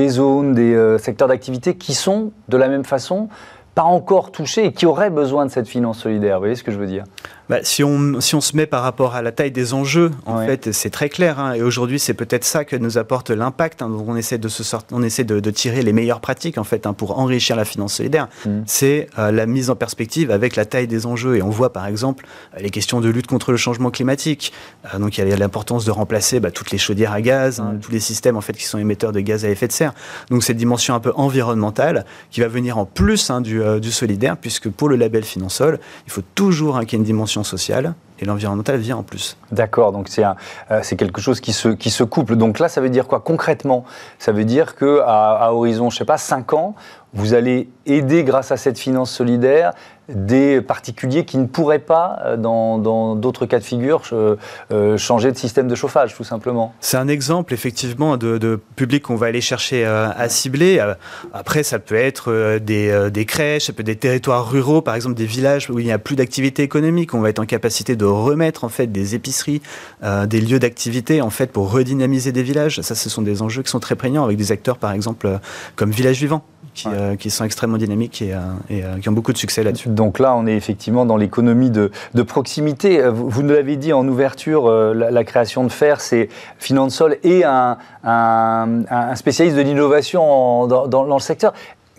zones, 0.09 0.55
des 0.55 0.75
euh, 0.75 0.99
secteurs 0.99 1.29
d'activité 1.29 1.77
qui 1.77 1.95
sont 1.95 2.33
de 2.49 2.57
la 2.57 2.69
même 2.69 2.85
façon 2.85 3.29
pas 3.75 3.85
encore 3.85 4.33
touchés 4.33 4.67
et 4.67 4.73
qui 4.73 4.85
auraient 4.85 5.09
besoin 5.09 5.47
de 5.47 5.51
cette 5.51 5.67
finance 5.67 5.99
solidaire? 5.99 6.37
Vous 6.37 6.43
voyez 6.43 6.57
ce 6.57 6.65
que 6.65 6.73
je 6.73 6.79
veux 6.79 6.87
dire? 6.87 7.05
Bah, 7.53 7.59
si, 7.65 7.85
on, 7.85 8.19
si 8.23 8.35
on 8.35 8.41
se 8.41 8.57
met 8.57 8.65
par 8.65 8.83
rapport 8.83 9.15
à 9.15 9.21
la 9.21 9.31
taille 9.31 9.51
des 9.51 9.75
enjeux, 9.75 10.11
en 10.25 10.39
fait, 10.47 10.73
c'est 10.73 10.89
très 10.89 11.11
clair. 11.11 11.39
Hein. 11.39 11.53
et 11.53 11.63
aujourd'hui, 11.63 11.99
c'est 11.99 12.15
peut-être 12.15 12.45
ça 12.45 12.65
que 12.65 12.77
nous 12.77 12.97
apporte 12.97 13.29
l'impact. 13.29 13.83
Hein, 13.83 13.93
on 14.07 14.17
essaie, 14.17 14.39
de, 14.39 14.49
se 14.49 14.63
on 14.91 15.03
essaie 15.03 15.25
de, 15.25 15.51
tirer 15.51 15.83
les 15.83 15.93
meilleures 15.93 16.21
pratiques 16.21 16.57
en 16.57 16.65
fait, 16.65 16.87
hein, 16.87 16.95
pour 16.95 17.19
enrichir 17.19 17.55
la 17.55 17.67
finance 17.67 17.93
solidaire. 17.93 18.29
Mm. 18.47 18.61
C'est 18.65 19.09
euh, 19.19 19.31
la 19.31 19.45
mise 19.45 19.69
en 19.69 19.77
perspective 19.77 20.31
avec 20.31 20.57
la 20.57 20.65
taille 20.65 20.87
des 20.87 21.05
enjeux. 21.05 21.37
Et 21.37 21.43
on 21.43 21.51
voit 21.51 21.75
par 21.75 21.87
exemple 21.87 22.25
les 22.59 22.71
questions 22.71 23.03
de 23.03 23.11
lutte 23.11 23.27
contre 23.27 23.51
le 23.51 23.59
changement 23.59 23.91
climatique. 23.91 24.55
Euh, 24.95 24.99
donc 24.99 25.19
il 25.19 25.29
y 25.29 25.33
a 25.33 25.37
l'importance 25.37 25.85
de 25.85 25.91
remplacer 25.91 26.41
bah, 26.41 26.51
toutes 26.51 26.71
les 26.71 26.79
chaudières 26.79 27.13
à 27.13 27.21
gaz, 27.21 27.61
mm. 27.61 27.81
tous 27.81 27.93
les 27.93 28.01
systèmes 28.01 28.39
en 28.39 28.41
fait, 28.41 28.55
qui 28.55 28.65
sont 28.65 28.79
émetteurs 28.79 29.13
de 29.13 29.21
gaz 29.21 29.45
à 29.45 29.51
effet 29.51 29.69
de 29.69 29.73
serre. 29.73 29.93
Donc 30.31 30.43
cette 30.43 30.57
dimension 30.57 30.95
un 30.95 31.01
peu 31.01 31.13
environnementale 31.17 32.07
qui 32.31 32.41
va 32.41 32.49
venir 32.49 32.79
en 32.79 32.87
plus 32.87 33.31
du, 33.43 33.63
euh, 33.63 33.79
du 33.79 33.93
solidaire, 33.93 34.39
puisque 34.39 34.71
pour 34.71 34.89
le 34.89 34.97
label 34.97 35.23
Finansol, 35.23 35.79
il 36.07 36.13
faut 36.13 36.23
toujours 36.35 36.81
qu'il 36.81 36.93
y 36.93 36.95
ait 36.95 36.99
une 36.99 37.05
dimension 37.05 37.42
sociale 37.43 37.95
et 38.19 38.25
l'environnemental 38.25 38.77
vient 38.79 38.99
en 38.99 39.03
plus. 39.03 39.37
D'accord, 39.51 39.93
donc 39.93 40.09
c'est 40.09 40.25
euh, 40.25 40.81
quelque 40.97 41.21
chose 41.21 41.41
qui 41.41 41.53
se, 41.53 42.05
couple. 42.05 42.37
Donc 42.37 42.59
là, 42.59 42.69
ça 42.69 42.81
veut 42.81 42.89
dire 42.89 43.07
quoi 43.07 43.21
concrètement? 43.21 43.85
Ça 44.19 44.33
veut 44.33 44.45
dire 44.45 44.77
qu'à 44.77 45.05
à 45.07 45.53
horizon, 45.53 45.91
je 45.91 45.99
sais 45.99 46.05
pas, 46.05 46.19
5 46.19 46.53
ans, 46.53 46.75
vous 47.15 47.35
allez 47.35 47.69
aider 47.85 48.25
grâce 48.25 48.53
à 48.53 48.57
cette 48.57 48.79
finance 48.79 49.11
solidaire 49.11 49.73
des 50.09 50.61
particuliers 50.61 51.25
qui 51.25 51.39
ne 51.39 51.47
pourraient 51.47 51.79
pas, 51.79 52.21
euh, 52.25 52.37
dans 52.37 53.15
d'autres 53.15 53.47
cas 53.47 53.59
de 53.59 53.65
figure, 53.65 54.03
euh, 54.13 54.97
changer 54.99 55.31
de 55.31 55.37
système 55.37 55.69
de 55.69 55.75
chauffage, 55.75 56.15
tout 56.15 56.25
simplement. 56.25 56.75
C'est 56.81 56.97
un 56.97 57.09
exemple, 57.09 57.55
effectivement, 57.55 58.17
de, 58.17 58.61
public 58.77 59.05
qu'on 59.05 59.17
va 59.17 59.27
aller 59.27 59.41
chercher 59.41 59.87
euh, 59.87 60.09
à 60.15 60.29
cibler. 60.29 60.85
Après, 61.33 61.63
ça 61.63 61.79
peut 61.79 61.95
être 61.95 62.59
des, 62.59 63.27
crèches, 63.27 63.67
ça 63.67 63.73
peut 63.73 63.81
être 63.81 63.87
des 63.87 63.97
territoires 63.97 64.51
ruraux, 64.51 64.83
par 64.83 64.95
exemple 64.95 65.15
des 65.15 65.27
villages 65.27 65.71
où 65.71 65.79
il 65.79 65.85
n'y 65.85 65.93
a 65.93 65.99
plus 65.99 66.17
d'activité 66.17 66.63
économique. 66.63 67.15
On 67.15 67.21
va 67.21 67.31
être 67.31 67.39
en 67.39 67.47
capacité 67.47 67.97
de 67.97 68.05
remettre, 68.05 68.65
en 68.65 68.69
fait, 68.69 68.89
des 68.89 69.15
épiceries, 69.15 69.63
des 70.03 70.41
lieux 70.41 70.59
d'activité, 70.59 71.23
en 71.23 71.31
fait, 71.31 71.53
pour 71.53 71.71
redynamiser 71.71 72.33
des 72.33 72.43
villages. 72.43 72.81
Ça, 72.81 72.95
ce 72.95 73.09
sont 73.09 73.23
des 73.23 73.43
enjeux 73.43 73.63
qui 73.63 73.71
sont 73.71 73.81
très 73.81 73.95
prégnants 73.95 74.25
avec 74.25 74.37
des 74.37 74.53
acteurs, 74.53 74.79
par 74.79 74.93
exemple, 74.93 75.39
comme 75.77 75.91
Village 75.91 76.19
Vivant 76.19 76.45
qui, 76.75 76.89
euh, 76.89 77.17
qui, 77.17 77.31
sont 77.31 77.45
extrêmement 77.45 77.77
dynamiques 77.77 78.23
et, 78.23 78.33
euh, 78.33 78.39
euh, 78.71 78.99
qui 78.99 79.09
ont 79.09 79.13
beaucoup 79.13 79.33
de 79.33 79.39
succès 79.39 79.63
là-dessus. 79.63 79.89
Donc 79.89 80.19
là, 80.19 80.35
on 80.35 80.47
est 80.47 80.57
effectivement 80.57 81.05
dans 81.05 81.17
l'économie 81.17 81.71
de, 81.71 81.91
proximité. 82.27 83.03
Vous, 83.09 83.43
nous 83.43 83.53
l'avez 83.53 83.77
dit 83.77 83.93
en 83.93 84.07
ouverture, 84.07 84.71
la, 84.95 85.25
création 85.25 85.65
de 85.65 85.71
fer, 85.71 86.01
c'est 86.01 86.29
Finansol 86.59 87.19
et 87.25 87.45
un, 87.45 87.79
un, 88.05 88.83
un 88.89 89.15
spécialiste 89.17 89.57
de 89.57 89.63
l'innovation 89.63 90.67
dans, 90.67 91.05
le 91.05 91.21
secteur. 91.21 91.53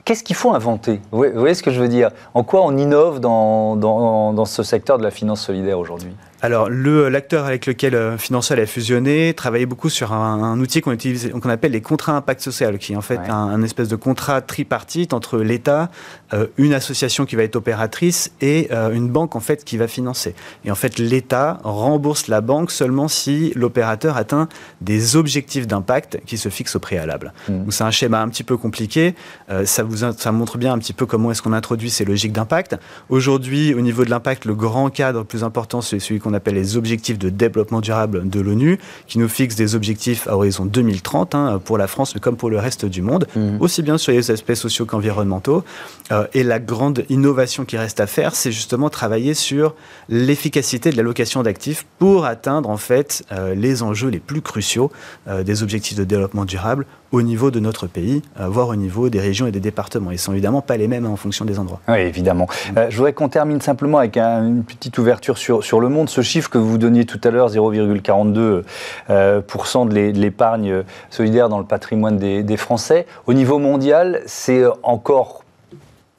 Qu'est-ce 0.05 0.23
qu'il 0.23 0.35
faut 0.35 0.53
inventer? 0.53 1.01
Vous 1.11 1.25
voyez, 1.35 1.53
ce 1.53 1.63
que 1.63 1.71
je 1.71 1.79
veux 1.79 1.87
dire? 1.87 2.09
En 2.33 2.43
quoi 2.43 2.61
on 2.63 2.77
innove 2.77 3.19
dans, 3.19 3.75
dans 3.75 4.45
ce 4.45 4.63
secteur 4.63 4.97
de 4.97 5.03
la 5.03 5.11
finance 5.11 5.41
solidaire 5.41 5.79
aujourd'hui? 5.79 6.13
Alors, 6.43 6.69
l'acteur 6.69 7.45
avec 7.45 7.65
lequel 7.67 7.95
euh, 7.95 8.17
Financial 8.17 8.59
a 8.59 8.65
fusionné 8.65 9.33
travaillait 9.33 9.65
beaucoup 9.65 9.87
sur 9.87 10.11
un, 10.11 10.59
outil 10.59 10.81
qu'on 10.81 10.97
qu'on 10.97 11.49
appelle 11.49 11.71
les 11.71 11.79
contrats 11.79 12.17
impact 12.17 12.41
social, 12.41 12.77
qui 12.79 12.91
est 12.91 12.95
en 12.97 13.01
fait 13.01 13.17
un, 13.29 13.63
espèce 13.63 13.87
de 13.87 13.95
contrat 13.95 14.41
tripartite 14.41 15.13
entre 15.13 15.37
l'État, 15.37 15.89
euh, 16.33 16.47
une 16.57 16.73
association 16.73 17.25
qui 17.25 17.37
va 17.37 17.43
être 17.43 17.55
opératrice 17.55 18.33
et 18.41 18.67
euh, 18.71 18.91
une 18.91 19.07
banque 19.07 19.37
en 19.37 19.39
fait 19.39 19.63
qui 19.63 19.77
va 19.77 19.87
financer. 19.87 20.35
Et 20.65 20.71
en 20.71 20.75
fait, 20.75 20.99
l'État 20.99 21.59
rembourse 21.63 22.27
la 22.27 22.41
banque 22.41 22.71
seulement 22.71 23.07
si 23.07 23.53
l'opérateur 23.55 24.17
atteint 24.17 24.49
des 24.81 25.15
objectifs 25.15 25.65
d'impact 25.65 26.19
qui 26.25 26.37
se 26.37 26.49
fixent 26.49 26.75
au 26.75 26.79
préalable. 26.79 27.31
Mmh. 27.47 27.59
Donc, 27.59 27.73
c'est 27.73 27.85
un 27.85 27.91
schéma 27.91 28.21
un 28.21 28.27
petit 28.27 28.43
peu 28.43 28.57
compliqué. 28.57 29.15
ça 29.63 29.83
vous 29.83 30.11
ça 30.17 30.31
montre 30.33 30.57
bien 30.57 30.73
un 30.73 30.77
petit 30.77 30.91
peu 30.91 31.05
comment 31.05 31.31
est-ce 31.31 31.41
qu'on 31.41 31.53
introduit 31.53 31.89
ces 31.89 32.03
logiques 32.03 32.33
d'impact. 32.33 32.75
Aujourd'hui, 33.07 33.73
au 33.73 33.79
niveau 33.79 34.03
de 34.03 34.09
l'impact, 34.09 34.43
le 34.43 34.55
grand 34.55 34.89
cadre 34.89 35.23
plus 35.23 35.45
important, 35.45 35.79
c'est 35.79 35.99
celui 35.99 36.19
qu'on 36.19 36.32
appelle 36.33 36.55
les 36.55 36.77
objectifs 36.77 37.19
de 37.19 37.29
développement 37.29 37.81
durable 37.81 38.29
de 38.29 38.39
l'ONU, 38.39 38.79
qui 39.07 39.19
nous 39.19 39.29
fixent 39.29 39.55
des 39.55 39.75
objectifs 39.75 40.27
à 40.27 40.35
horizon 40.35 40.65
2030 40.65 41.35
hein, 41.35 41.61
pour 41.63 41.77
la 41.77 41.87
France, 41.87 42.15
mais 42.15 42.21
comme 42.21 42.37
pour 42.37 42.49
le 42.49 42.59
reste 42.59 42.85
du 42.85 43.01
monde, 43.01 43.27
mmh. 43.35 43.57
aussi 43.59 43.81
bien 43.81 43.97
sur 43.97 44.11
les 44.11 44.31
aspects 44.31 44.53
sociaux 44.53 44.85
qu'environnementaux. 44.85 45.63
Euh, 46.11 46.27
et 46.33 46.43
la 46.43 46.59
grande 46.59 47.05
innovation 47.09 47.65
qui 47.65 47.77
reste 47.77 47.99
à 47.99 48.07
faire, 48.07 48.35
c'est 48.35 48.51
justement 48.51 48.89
travailler 48.89 49.33
sur 49.33 49.75
l'efficacité 50.09 50.91
de 50.91 50.97
l'allocation 50.97 51.43
d'actifs 51.43 51.85
pour 51.99 52.25
atteindre 52.25 52.69
en 52.69 52.77
fait 52.77 53.23
euh, 53.31 53.55
les 53.55 53.83
enjeux 53.83 54.09
les 54.09 54.19
plus 54.19 54.41
cruciaux 54.41 54.91
euh, 55.27 55.43
des 55.43 55.63
objectifs 55.63 55.97
de 55.97 56.03
développement 56.03 56.45
durable 56.45 56.85
au 57.13 57.21
niveau 57.21 57.51
de 57.51 57.59
notre 57.59 57.85
pays, 57.85 58.23
voire 58.39 58.69
au 58.69 58.75
niveau 58.75 59.07
des 59.07 59.19
régions 59.19 59.45
et 59.45 59.51
des 59.51 59.59
départements. 59.59 60.09
Ils 60.09 60.17
sont 60.17 60.33
évidemment 60.33 60.63
pas 60.63 60.77
les 60.77 60.87
mêmes 60.87 61.05
en 61.05 61.15
fonction 61.15 61.45
des 61.45 61.59
endroits. 61.59 61.79
Oui, 61.87 61.99
évidemment. 61.99 62.47
Euh, 62.75 62.87
je 62.89 62.97
voudrais 62.97 63.13
qu'on 63.13 63.29
termine 63.29 63.61
simplement 63.61 63.99
avec 63.99 64.17
une 64.17 64.63
petite 64.63 64.97
ouverture 64.97 65.37
sur, 65.37 65.63
sur 65.63 65.79
le 65.79 65.89
monde. 65.89 66.09
Ce 66.09 66.21
chiffre 66.21 66.49
que 66.49 66.57
vous 66.57 66.79
donniez 66.79 67.05
tout 67.05 67.21
à 67.23 67.29
l'heure, 67.29 67.51
0,42% 67.51 68.63
euh, 69.11 69.41
de 69.41 70.19
l'épargne 70.19 70.83
solidaire 71.11 71.49
dans 71.49 71.59
le 71.59 71.65
patrimoine 71.65 72.17
des, 72.17 72.41
des 72.41 72.57
Français, 72.57 73.05
au 73.27 73.33
niveau 73.33 73.59
mondial, 73.59 74.23
c'est 74.25 74.63
encore 74.81 75.43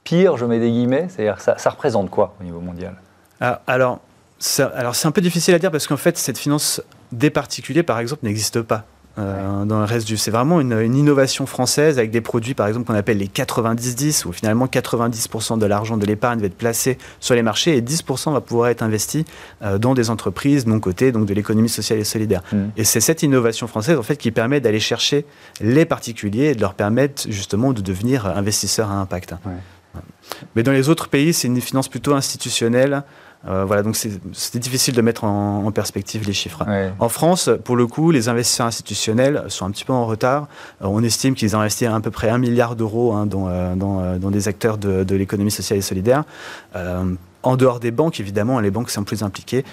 pire, 0.05 0.37
je 0.37 0.45
mets 0.45 0.61
des 0.61 0.71
guillemets. 0.71 1.09
C'est-à-dire, 1.09 1.41
ça, 1.41 1.59
ça 1.59 1.71
représente 1.71 2.09
quoi 2.09 2.35
au 2.41 2.45
niveau 2.45 2.61
mondial? 2.61 2.95
Ah, 3.41 3.63
Alors, 3.67 3.99
alors 4.77 4.95
c'est 4.95 5.09
un 5.09 5.13
peu 5.13 5.21
difficile 5.21 5.55
à 5.55 5.59
dire 5.59 5.73
parce 5.73 5.89
qu'en 5.89 5.97
fait, 5.97 6.17
cette 6.19 6.39
finance 6.39 6.81
des 7.11 7.31
particuliers, 7.31 7.83
par 7.83 7.99
exemple, 7.99 8.25
n'existe 8.25 8.63
pas 8.63 8.85
euh, 9.18 9.64
dans 9.64 9.78
le 9.78 9.85
reste 9.85 10.06
du. 10.06 10.16
C'est 10.16 10.30
vraiment 10.30 10.61
une, 10.61 10.73
innovation 10.94 11.47
française 11.47 11.99
avec 11.99 12.11
des 12.11 12.21
produits, 12.21 12.54
par 12.54 12.66
exemple, 12.66 12.87
qu'on 12.87 12.94
appelle 12.94 13.18
les 13.18 13.28
90-10, 13.28 14.26
où 14.26 14.33
finalement 14.33 14.66
90% 14.66 15.59
de 15.59 15.66
l'argent 15.66 15.97
de 15.97 16.06
l'épargne 16.06 16.40
va 16.40 16.47
être 16.47 16.56
placé 16.56 16.99
sur 17.21 17.35
les 17.35 17.42
marchés 17.42 17.76
et 17.76 17.80
10% 17.80 18.33
va 18.33 18.40
pouvoir 18.40 18.68
être 18.68 18.83
investi 18.83 19.25
euh, 19.62 19.78
dans 19.78 19.94
des 19.94 20.11
entreprises 20.11 20.66
non 20.66 20.80
cotées, 20.80 21.12
donc 21.12 21.26
de 21.26 21.35
l'économie 21.35 21.68
sociale 21.68 21.99
et 21.99 22.04
solidaire. 22.04 22.42
Mmh. 22.52 22.56
Et 22.76 22.85
c'est 22.85 23.00
cette 23.00 23.23
innovation 23.23 23.66
française, 23.66 23.99
en 23.99 24.02
fait, 24.02 24.16
qui 24.16 24.30
permet 24.30 24.61
d'aller 24.61 24.80
chercher 24.80 25.26
les 25.61 25.85
particuliers 25.85 26.47
et 26.47 26.54
de 26.54 26.61
leur 26.61 26.75
permettre 26.75 27.30
justement 27.30 27.73
de 27.73 27.80
devenir 27.80 28.26
investisseurs 28.26 28.90
à 28.90 28.94
impact. 28.94 29.35
Mais 30.56 30.62
dans 30.62 30.73
les 30.73 30.88
autres 30.88 31.09
pays, 31.09 31.33
c'est 31.33 31.49
une 31.49 31.61
finance 31.61 31.88
plutôt 31.88 32.14
institutionnelle. 32.14 33.02
Euh, 33.47 33.65
voilà, 33.65 33.83
donc 33.83 33.97
c'est 33.97 34.59
difficile 34.59 34.95
de 34.95 35.03
mettre 35.03 35.25
en, 35.25 35.71
perspective 35.73 36.27
les 36.27 36.33
chiffres. 36.33 36.65
En 36.99 37.09
France, 37.09 37.51
pour 37.65 37.77
le 37.77 37.87
coup, 37.87 38.11
les 38.11 38.29
investisseurs 38.29 38.67
institutionnels 38.67 39.45
sont 39.49 39.67
un 39.67 39.71
petit 39.71 39.85
peu 39.85 39.93
en 39.93 40.07
retard. 40.07 40.49
Euh, 40.83 40.87
on 40.87 41.03
estime 41.03 41.35
qu'ils 41.35 41.55
investissent 41.55 41.89
à 41.89 42.01
peu 42.01 42.11
près 42.11 42.31
un 42.31 42.39
milliard 42.39 42.77
d'euros 42.77 43.13
hein, 43.13 43.29
euh, 43.35 43.75
dans, 43.75 44.31
des 44.31 44.49
acteurs 44.49 44.79
de, 44.79 45.15
l'économie 45.15 45.51
sociale 45.51 45.79
et 45.79 45.83
solidaire. 45.83 46.25
en 47.43 47.57
dehors 47.57 47.81
des 47.81 47.91
banques, 47.91 48.21
évidemment, 48.21 48.61
les 48.61 48.71
banques 48.71 48.91
sont 48.91 49.05
plus 49.05 49.23
impliquées. 49.23 49.65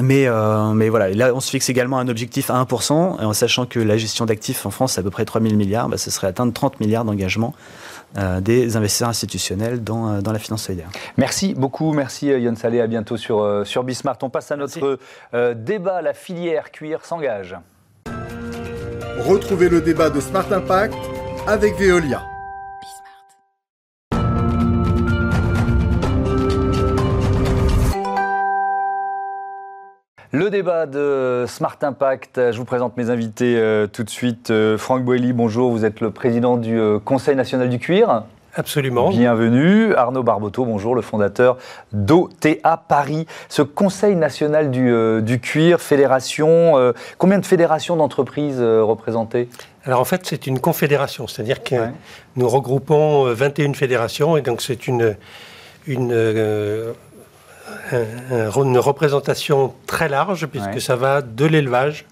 Mais, 0.00 0.28
mais 0.74 0.88
voilà, 0.88 1.08
là, 1.10 1.34
on 1.34 1.40
se 1.40 1.50
fixe 1.50 1.68
également 1.70 1.98
un 1.98 2.08
objectif 2.08 2.50
à 2.50 2.62
1%, 2.62 2.92
en 2.92 3.32
sachant 3.32 3.64
que 3.66 3.80
la 3.80 3.96
gestion 3.96 4.26
d'actifs 4.26 4.66
en 4.66 4.70
France, 4.70 4.92
c'est 4.92 5.00
à 5.00 5.02
peu 5.02 5.10
près 5.10 5.24
3 5.24 5.40
000 5.40 5.54
milliards, 5.54 5.88
bah, 5.88 5.96
ce 5.96 6.10
serait 6.10 6.26
atteindre 6.26 6.52
30 6.52 6.80
milliards 6.80 7.04
d'engagements. 7.04 7.54
Euh, 8.18 8.40
des 8.40 8.76
investisseurs 8.78 9.10
institutionnels 9.10 9.84
dans, 9.84 10.08
euh, 10.08 10.20
dans, 10.22 10.32
la 10.32 10.38
finance 10.38 10.62
solidaire. 10.62 10.88
Merci 11.18 11.52
beaucoup, 11.54 11.92
merci 11.92 12.32
euh, 12.32 12.38
Yann 12.38 12.56
Salé, 12.56 12.80
à 12.80 12.86
bientôt 12.86 13.18
sur, 13.18 13.66
sur 13.66 13.84
Bismart. 13.84 14.16
On 14.22 14.30
passe 14.30 14.50
à 14.52 14.56
notre 14.56 14.98
débat, 15.54 16.00
la 16.00 16.14
filière 16.14 16.70
cuir 16.70 17.04
s'engage. 17.04 17.56
Retrouvez 19.18 19.68
le 19.68 19.80
débat 19.82 20.08
de 20.08 20.20
Smart 20.20 20.50
Impact 20.50 20.94
avec 21.46 21.78
Veolia. 21.78 22.22
Le 30.36 30.50
débat 30.50 30.84
de 30.84 31.46
Smart 31.48 31.78
Impact, 31.80 32.52
je 32.52 32.58
vous 32.58 32.66
présente 32.66 32.94
mes 32.98 33.08
invités 33.08 33.56
euh, 33.56 33.86
tout 33.86 34.04
de 34.04 34.10
suite. 34.10 34.50
Euh, 34.50 34.76
Franck 34.76 35.02
Boelly, 35.02 35.32
bonjour, 35.32 35.70
vous 35.70 35.86
êtes 35.86 36.02
le 36.02 36.10
président 36.10 36.58
du 36.58 36.78
euh, 36.78 36.98
Conseil 36.98 37.34
national 37.36 37.70
du 37.70 37.78
cuir. 37.78 38.24
Absolument. 38.54 39.08
Bienvenue. 39.08 39.94
Arnaud 39.94 40.22
Barboteau, 40.22 40.66
bonjour, 40.66 40.94
le 40.94 41.00
fondateur 41.00 41.56
d'OTA 41.94 42.84
Paris. 42.86 43.26
Ce 43.48 43.62
Conseil 43.62 44.14
national 44.14 44.70
du, 44.70 45.40
cuir, 45.40 45.80
fédération, 45.80 46.92
combien 47.16 47.38
de 47.38 47.46
fédérations 47.46 47.96
d'entreprises 47.96 48.60
représentées? 48.60 49.48
Alors 49.84 50.00
en 50.00 50.04
fait, 50.04 50.20
c'est 50.24 50.46
une 50.46 50.60
confédération, 50.60 51.26
c'est-à-dire 51.26 51.62
que 51.62 51.76
nous 52.36 52.48
regroupons 52.48 53.24
21 53.32 53.72
fédérations 53.72 54.36
et 54.36 54.42
donc 54.42 54.60
c'est 54.60 54.86
une, 54.86 55.16
une 55.86 56.12
une 57.92 58.78
représentation 58.78 59.74
très 59.86 60.08
large, 60.08 60.46
puisque 60.46 60.80
ça 60.80 60.96
va 60.96 61.22
de 61.22 61.44
l'élevage 61.44 62.04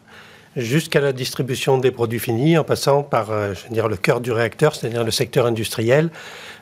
jusqu'à 0.56 1.00
la 1.00 1.12
distribution 1.12 1.78
des 1.78 1.90
produits 1.90 2.20
finis, 2.20 2.56
en 2.56 2.64
passant 2.64 3.02
par 3.02 3.30
euh, 3.30 3.54
je 3.54 3.64
veux 3.64 3.74
dire, 3.74 3.88
le 3.88 3.96
cœur 3.96 4.20
du 4.20 4.32
réacteur, 4.32 4.74
c'est-à-dire 4.74 5.04
le 5.04 5.10
secteur 5.10 5.46
industriel, 5.46 6.10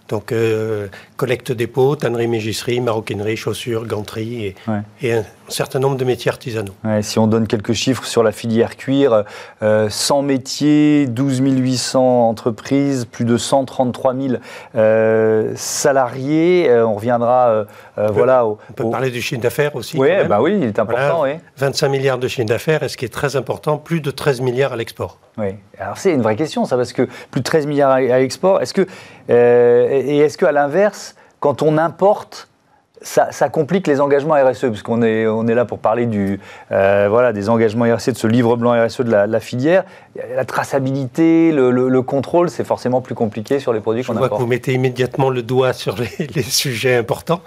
donc, 0.08 0.32
euh, 0.32 0.88
collecte 1.16 1.52
dépôt, 1.52 1.96
tannerie, 1.96 2.26
mégisserie, 2.26 2.80
maroquinerie, 2.80 3.36
chaussures, 3.36 3.86
ganterie 3.86 4.54
et, 5.02 5.20
certain 5.52 5.78
nombre 5.78 5.96
de 5.96 6.04
métiers 6.04 6.30
artisanaux. 6.30 6.74
si 7.02 7.18
on 7.18 7.26
donne 7.26 7.46
quelques 7.46 7.72
chiffres 7.72 8.04
sur 8.04 8.22
la 8.22 8.32
filière 8.32 8.76
cuir, 8.76 9.24
100 9.60 9.62
euh, 9.62 10.22
métiers, 10.22 11.06
12 11.06 11.40
800 11.42 12.28
entreprises, 12.28 13.04
plus 13.04 13.24
de 13.24 13.36
133 13.36 14.14
000 14.14 14.34
euh, 14.74 15.52
salariés. 15.54 16.70
on 16.70 16.94
reviendra 16.94 17.66
voilà, 17.96 18.46
on 18.46 18.56
peut 18.74 18.90
parler 18.90 19.10
du 19.10 19.20
chiffre 19.20 19.40
d'affaires 19.40 19.76
aussi. 19.76 19.98
Oui, 19.98 20.08
bah 20.28 20.40
oui, 20.40 20.58
il 20.60 20.64
est 20.64 20.78
important. 20.78 21.24
25 21.56 21.88
milliards 21.88 22.18
de 22.18 22.28
chiffre 22.28 22.48
d'affaires, 22.48 22.82
et 22.82 22.88
ce 22.88 22.96
qui 22.96 23.04
est 23.04 23.12
très 23.12 23.36
important, 23.36 23.78
plus 23.78 24.00
de 24.00 24.10
13 24.10 24.40
milliards 24.40 24.72
à 24.72 24.76
l'export? 24.76 25.18
Oui, 25.38 25.56
alors 25.78 25.96
c'est 25.98 26.12
une 26.12 26.22
vraie 26.22 26.36
question 26.36 26.64
ça, 26.64 26.76
parce 26.76 26.92
que 26.92 27.08
plus 27.30 27.40
de 27.40 27.44
13 27.44 27.66
milliards 27.66 27.90
à, 27.90 28.00
l'export, 28.00 28.60
est-ce 28.60 28.74
que, 28.74 28.86
euh, 29.30 29.88
et 29.90 30.18
est-ce 30.18 30.38
qu'à 30.38 30.52
l'inverse, 30.52 31.14
quand 31.40 31.62
on 31.62 31.78
importe, 31.78 32.48
ça, 33.02 33.48
complique 33.48 33.86
les 33.86 34.00
engagements 34.00 34.34
RSE, 34.34 34.66
puisqu'on 34.66 35.02
est, 35.02 35.26
on 35.26 35.46
est 35.46 35.54
là 35.54 35.64
pour 35.64 35.78
parler 35.78 36.06
du, 36.06 36.40
euh, 36.70 37.06
voilà, 37.10 37.32
des 37.32 37.48
engagements 37.48 37.84
RSE, 37.84 38.10
de 38.10 38.16
ce 38.16 38.26
livre 38.26 38.56
blanc 38.56 38.72
RSE 38.72 39.00
de 39.00 39.10
la, 39.10 39.40
filière. 39.40 39.84
La 40.34 40.44
traçabilité, 40.44 41.52
le, 41.52 42.02
contrôle, 42.02 42.50
c'est 42.50 42.64
forcément 42.64 43.00
plus 43.00 43.14
compliqué 43.14 43.58
sur 43.60 43.72
les 43.72 43.80
produits 43.80 44.02
qu'on 44.02 44.12
importe. 44.12 44.24
Je 44.24 44.28
vois 44.28 44.38
que 44.38 44.42
vous 44.42 44.48
mettez 44.48 44.72
immédiatement 44.72 45.30
le 45.30 45.42
doigt 45.42 45.72
sur 45.72 45.96
les, 45.96 46.42
sujets 46.42 46.96
importants. 46.96 47.42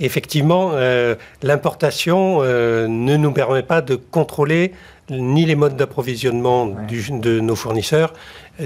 Effectivement, 0.00 0.70
euh, 0.74 1.14
l'importation 1.42 2.42
ne 2.42 3.16
nous 3.16 3.32
permet 3.32 3.62
pas 3.62 3.80
de 3.80 3.96
contrôler 3.96 4.72
ni 5.10 5.44
les 5.44 5.54
modes 5.54 5.76
d'approvisionnement 5.76 6.66
de 6.66 7.40
nos 7.40 7.56
fournisseurs, 7.56 8.14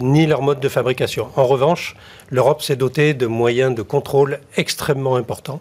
ni 0.00 0.26
leur 0.26 0.42
mode 0.42 0.60
de 0.60 0.68
fabrication. 0.68 1.28
En 1.36 1.44
revanche, 1.44 1.96
l'Europe 2.30 2.62
s'est 2.62 2.76
dotée 2.76 3.14
de 3.14 3.26
moyens 3.26 3.74
de 3.74 3.82
contrôle 3.82 4.38
extrêmement 4.56 5.16
importants. 5.16 5.60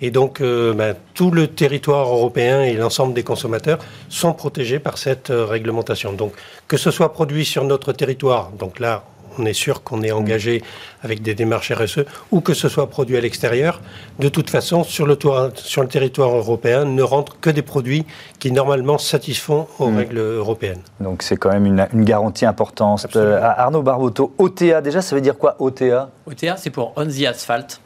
Et 0.00 0.10
donc, 0.10 0.40
euh, 0.40 0.74
ben, 0.74 0.94
tout 1.14 1.30
le 1.30 1.48
territoire 1.48 2.08
européen 2.08 2.62
et 2.62 2.74
l'ensemble 2.74 3.14
des 3.14 3.24
consommateurs 3.24 3.78
sont 4.08 4.32
protégés 4.32 4.78
par 4.78 4.98
cette 4.98 5.30
euh, 5.30 5.44
réglementation. 5.44 6.12
Donc, 6.12 6.32
que 6.68 6.76
ce 6.76 6.90
soit 6.90 7.12
produit 7.12 7.44
sur 7.44 7.64
notre 7.64 7.92
territoire, 7.92 8.50
donc 8.58 8.78
là, 8.78 9.04
on 9.38 9.46
est 9.46 9.52
sûr 9.52 9.82
qu'on 9.82 10.02
est 10.02 10.10
engagé 10.10 10.62
avec 11.02 11.22
des 11.22 11.34
démarches 11.34 11.72
RSE, 11.72 12.00
ou 12.30 12.40
que 12.40 12.54
ce 12.54 12.68
soit 12.68 12.88
produit 12.88 13.16
à 13.16 13.20
l'extérieur, 13.20 13.80
de 14.18 14.28
toute 14.28 14.50
façon, 14.50 14.84
sur 14.84 15.06
le, 15.06 15.16
sur 15.54 15.82
le 15.82 15.88
territoire 15.88 16.34
européen, 16.34 16.84
ne 16.84 17.02
rentrent 17.02 17.38
que 17.40 17.50
des 17.50 17.62
produits 17.62 18.04
qui 18.38 18.50
normalement 18.52 18.98
satisfont 18.98 19.68
aux 19.78 19.90
mm. 19.90 19.96
règles 19.96 20.18
européennes. 20.18 20.80
Donc 21.00 21.22
c'est 21.22 21.36
quand 21.36 21.52
même 21.52 21.66
une, 21.66 21.86
garantie 22.04 22.46
importante. 22.46 23.06
Euh, 23.16 23.40
Arnaud 23.42 23.82
Barboto, 23.82 24.34
OTA, 24.38 24.80
déjà 24.80 25.02
ça 25.02 25.14
veut 25.14 25.22
dire 25.22 25.38
quoi 25.38 25.56
OTA 25.58 26.10
OTA 26.26 26.56
c'est 26.56 26.70
pour 26.70 26.92
On 26.96 27.06
the 27.06 27.24
Asphalt. 27.26 27.80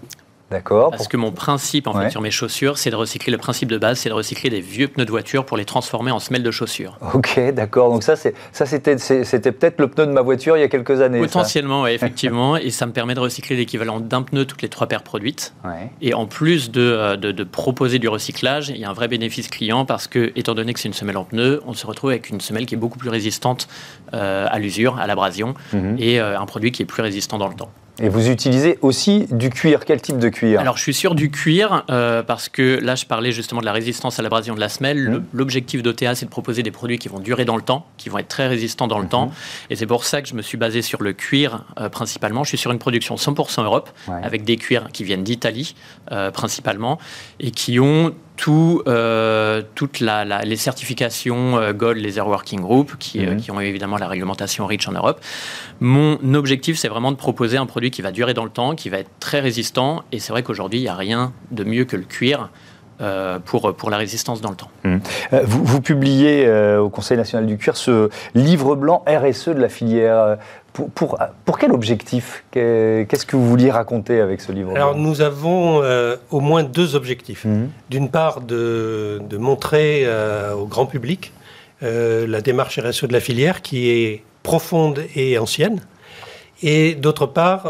D'accord. 0.53 0.91
Parce 0.91 1.09
que 1.09 1.17
mon 1.17 1.33
principe, 1.33 1.87
en 1.87 1.95
fait, 1.95 2.11
sur 2.11 2.21
mes 2.21 2.31
chaussures, 2.31 2.79
c'est 2.79 2.91
de 2.91 2.97
recycler. 2.97 3.33
Le 3.33 3.39
principe 3.39 3.71
de 3.71 3.79
base, 3.79 3.99
c'est 3.99 4.09
de 4.09 4.15
recycler 4.15 4.51
des 4.51 4.61
vieux 4.61 4.89
pneus 4.89 5.07
de 5.07 5.11
voiture 5.11 5.45
pour 5.45 5.57
les 5.57 5.65
transformer 5.65 6.11
en 6.11 6.19
semelles 6.19 6.43
de 6.43 6.51
chaussures. 6.51 6.99
Ok, 7.15 7.41
d'accord. 7.53 7.91
Donc 7.91 8.03
ça, 8.03 8.15
ça 8.17 8.67
c'était, 8.67 8.99
c'était 8.99 9.53
peut-être 9.53 9.81
le 9.81 9.89
pneu 9.89 10.07
de 10.07 10.13
ma 10.13 10.23
voiture 10.23 10.57
il 10.57 10.61
y 10.61 10.65
a 10.65 10.69
quelques 10.69 11.01
années. 11.01 11.21
Potentiellement, 11.21 11.83
oui, 11.83 11.93
effectivement. 11.93 12.57
et 12.57 12.71
ça 12.71 12.87
me 12.87 12.93
permet 12.93 13.15
de 13.15 13.21
recycler 13.21 13.57
l'équivalent 13.57 14.01
d'un 14.01 14.23
pneu 14.23 14.45
toutes 14.45 14.63
les 14.63 14.69
trois 14.69 14.87
paires 14.87 15.03
produites. 15.03 15.55
Et 16.01 16.15
en 16.15 16.27
plus 16.27 16.71
euh, 16.77 17.17
de, 17.17 17.33
de, 17.33 17.45
proposer 17.45 17.99
du 17.99 18.09
recyclage, 18.09 18.69
il 18.69 18.79
y 18.79 18.85
a 18.85 18.91
un 18.91 18.93
vrai 18.93 19.09
bénéfice 19.09 19.49
client 19.49 19.85
parce 19.85 20.07
que, 20.07 20.33
étant 20.37 20.55
donné 20.55 20.73
que 20.73 20.81
c'est 20.81 20.89
une 20.89 20.95
semelle 20.95 21.17
en 21.17 21.25
pneu, 21.25 21.63
on 21.67 21.73
se 21.73 21.87
retrouve 21.87 22.11
avec 22.11 22.31
une 22.31 22.41
semelle 22.41 22.67
qui 22.67 22.75
est 22.75 22.79
beaucoup 22.79 22.99
plus 22.99 23.11
résistante 23.11 23.69
euh, 24.15 24.47
à 24.51 24.59
l'usure, 24.59 24.99
à 24.99 25.07
l'abrasion, 25.07 25.55
mhm. 25.73 25.97
et 25.99 26.21
euh, 26.21 26.39
un 26.39 26.47
produit 26.47 26.73
qui 26.73 26.83
est 26.83 26.87
plus 26.87 27.03
résistant 27.03 27.39
dans 27.39 27.49
le 27.49 27.55
temps. 27.55 27.71
Et 28.01 28.09
vous 28.09 28.31
utilisez 28.31 28.79
aussi 28.81 29.27
du 29.31 29.51
cuir. 29.51 29.85
Quel 29.85 30.01
type 30.01 30.19
de 30.19 30.31
cuir? 30.31 30.61
Alors, 30.61 30.79
je 30.79 30.83
suis 30.83 30.95
sur 30.95 31.15
du 31.15 31.31
cuir 31.31 31.85
euh, 31.91 32.23
parce 32.23 32.49
que 32.49 32.79
là, 32.83 32.95
je 32.95 33.05
parlais 33.05 33.33
justement 33.33 33.61
de 33.61 33.67
la 33.67 33.73
résistance 33.73 34.19
à 34.19 34.23
l'abrasion 34.23 34.55
de 34.55 34.61
la 34.61 34.71
semelle. 34.71 35.11
Mmh. 35.11 35.25
L'objectif 35.35 35.83
d'OTA, 35.83 36.15
c'est 36.15 36.25
de 36.25 36.31
proposer 36.31 36.63
des 36.63 36.71
produits 36.71 36.99
qui 36.99 37.09
vont 37.09 37.19
durer 37.19 37.45
dans 37.45 37.57
le 37.57 37.63
temps, 37.63 37.87
qui 37.99 38.09
vont 38.09 38.19
être 38.19 38.29
très 38.29 38.49
résistants 38.49 38.89
dans 38.89 38.99
le 38.99 39.05
mmh. 39.05 39.09
temps. 39.09 39.33
Et 39.69 39.77
c'est 39.77 39.87
pour 39.87 40.05
ça 40.05 40.23
que 40.23 40.29
je 40.29 40.35
me 40.35 40.43
suis 40.43 40.57
basé 40.57 40.81
sur 40.81 41.03
le 41.03 41.13
cuir 41.13 41.65
euh, 41.79 41.91
principalement. 41.91 42.45
Je 42.45 42.49
suis 42.49 42.59
sur 42.59 42.73
une 42.73 42.79
production 42.79 43.17
100% 43.17 43.63
Europe, 43.63 43.91
avec 44.09 44.45
des 44.45 44.57
cuirs 44.57 44.89
qui 44.93 45.05
viennent 45.05 45.25
d'Italie 45.25 45.75
euh, 46.13 46.31
principalement, 46.31 46.99
et 47.41 47.51
qui 47.51 47.79
ont 47.79 48.15
tout, 48.37 48.83
euh, 48.87 49.63
toutes 49.75 50.01
les 50.01 50.57
certifications 50.57 51.59
euh, 51.59 51.73
Gold, 51.73 51.99
les 51.99 52.19
Air 52.19 52.27
Working 52.27 52.61
Group, 52.61 52.97
qui, 52.99 53.25
euh, 53.25 53.33
mhm. 53.33 53.37
qui, 53.41 53.51
ont 53.51 53.61
évidemment 53.61 53.99
la 53.99 54.09
réglementation 54.09 54.67
REACH 54.67 54.89
en 54.89 54.93
Europe. 54.93 55.21
Mon 55.81 56.19
objectif, 56.35 56.79
c'est 56.79 56.89
vraiment 56.89 57.13
de 57.13 57.17
proposer 57.17 57.57
un 57.57 57.67
produit 57.67 57.82
qui 57.91 58.03
va 58.03 58.13
durer 58.13 58.35
dans 58.35 58.45
le 58.45 58.51
temps, 58.51 58.75
qui 58.75 58.89
va 58.89 58.99
être 58.99 59.11
très 59.21 59.41
résistant. 59.41 60.03
Et 60.13 60.19
c'est 60.19 60.33
vrai 60.33 60.43
qu'aujourd'hui, 60.43 60.79
il 60.81 60.83
n'y 60.83 60.89
a 60.89 60.95
rien 60.95 61.33
de 61.51 61.65
mieux 61.65 61.85
que 61.85 61.97
le 61.97 62.05
cuir. 62.05 62.51
pour, 63.47 63.75
pour 63.75 63.91
la 63.91 63.97
résistance 63.97 64.41
dans 64.41 64.51
le 64.51 64.55
temps. 64.55 64.71
Mhm. 64.85 65.01
Vous, 65.43 65.65
vous, 65.65 65.81
publiez 65.81 66.49
au 66.79 66.89
Conseil 66.89 67.17
national 67.17 67.47
du 67.47 67.59
cuir 67.59 67.77
ce 67.77 68.11
livre 68.37 68.77
blanc 68.77 69.03
RSE 69.09 69.49
de 69.49 69.61
la 69.61 69.69
filière. 69.69 70.39
Pour, 70.73 71.19
pour, 71.45 71.59
quel 71.59 71.73
objectif? 71.73 72.45
Qu'est-ce 72.51 73.27
que 73.27 73.37
vous 73.37 73.47
vouliez 73.47 73.71
raconter 73.71 74.21
avec 74.21 74.41
ce 74.41 74.53
livre 74.53 74.73
Alors 74.75 74.97
nous 74.97 75.21
avons 75.21 75.83
euh, 75.83 76.17
au 76.31 76.41
moins 76.41 76.63
deux 76.63 76.95
objectifs. 76.95 77.45
Mhm. 77.45 77.69
D'une 77.91 78.09
part, 78.09 78.41
de, 78.41 79.21
de 79.29 79.37
montrer 79.37 80.05
euh, 80.07 80.55
au 80.55 80.65
grand 80.65 80.87
public 80.87 81.33
euh, 81.83 82.27
la 82.27 82.41
démarche 82.41 82.79
RSE 82.79 83.05
de 83.05 83.13
la 83.13 83.21
filière 83.21 83.61
qui 83.61 83.91
est 83.91 84.23
profonde 84.43 85.03
et 85.15 85.39
ancienne. 85.39 85.81
Et 86.63 86.95
d'autre 86.95 87.27
part, 87.27 87.69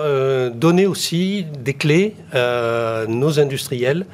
donner 0.55 0.87
aussi 0.87 1.47
des 1.59 1.75
clés 1.75 2.15
à 2.33 3.05
nos 3.09 3.41
industriels 3.41 4.07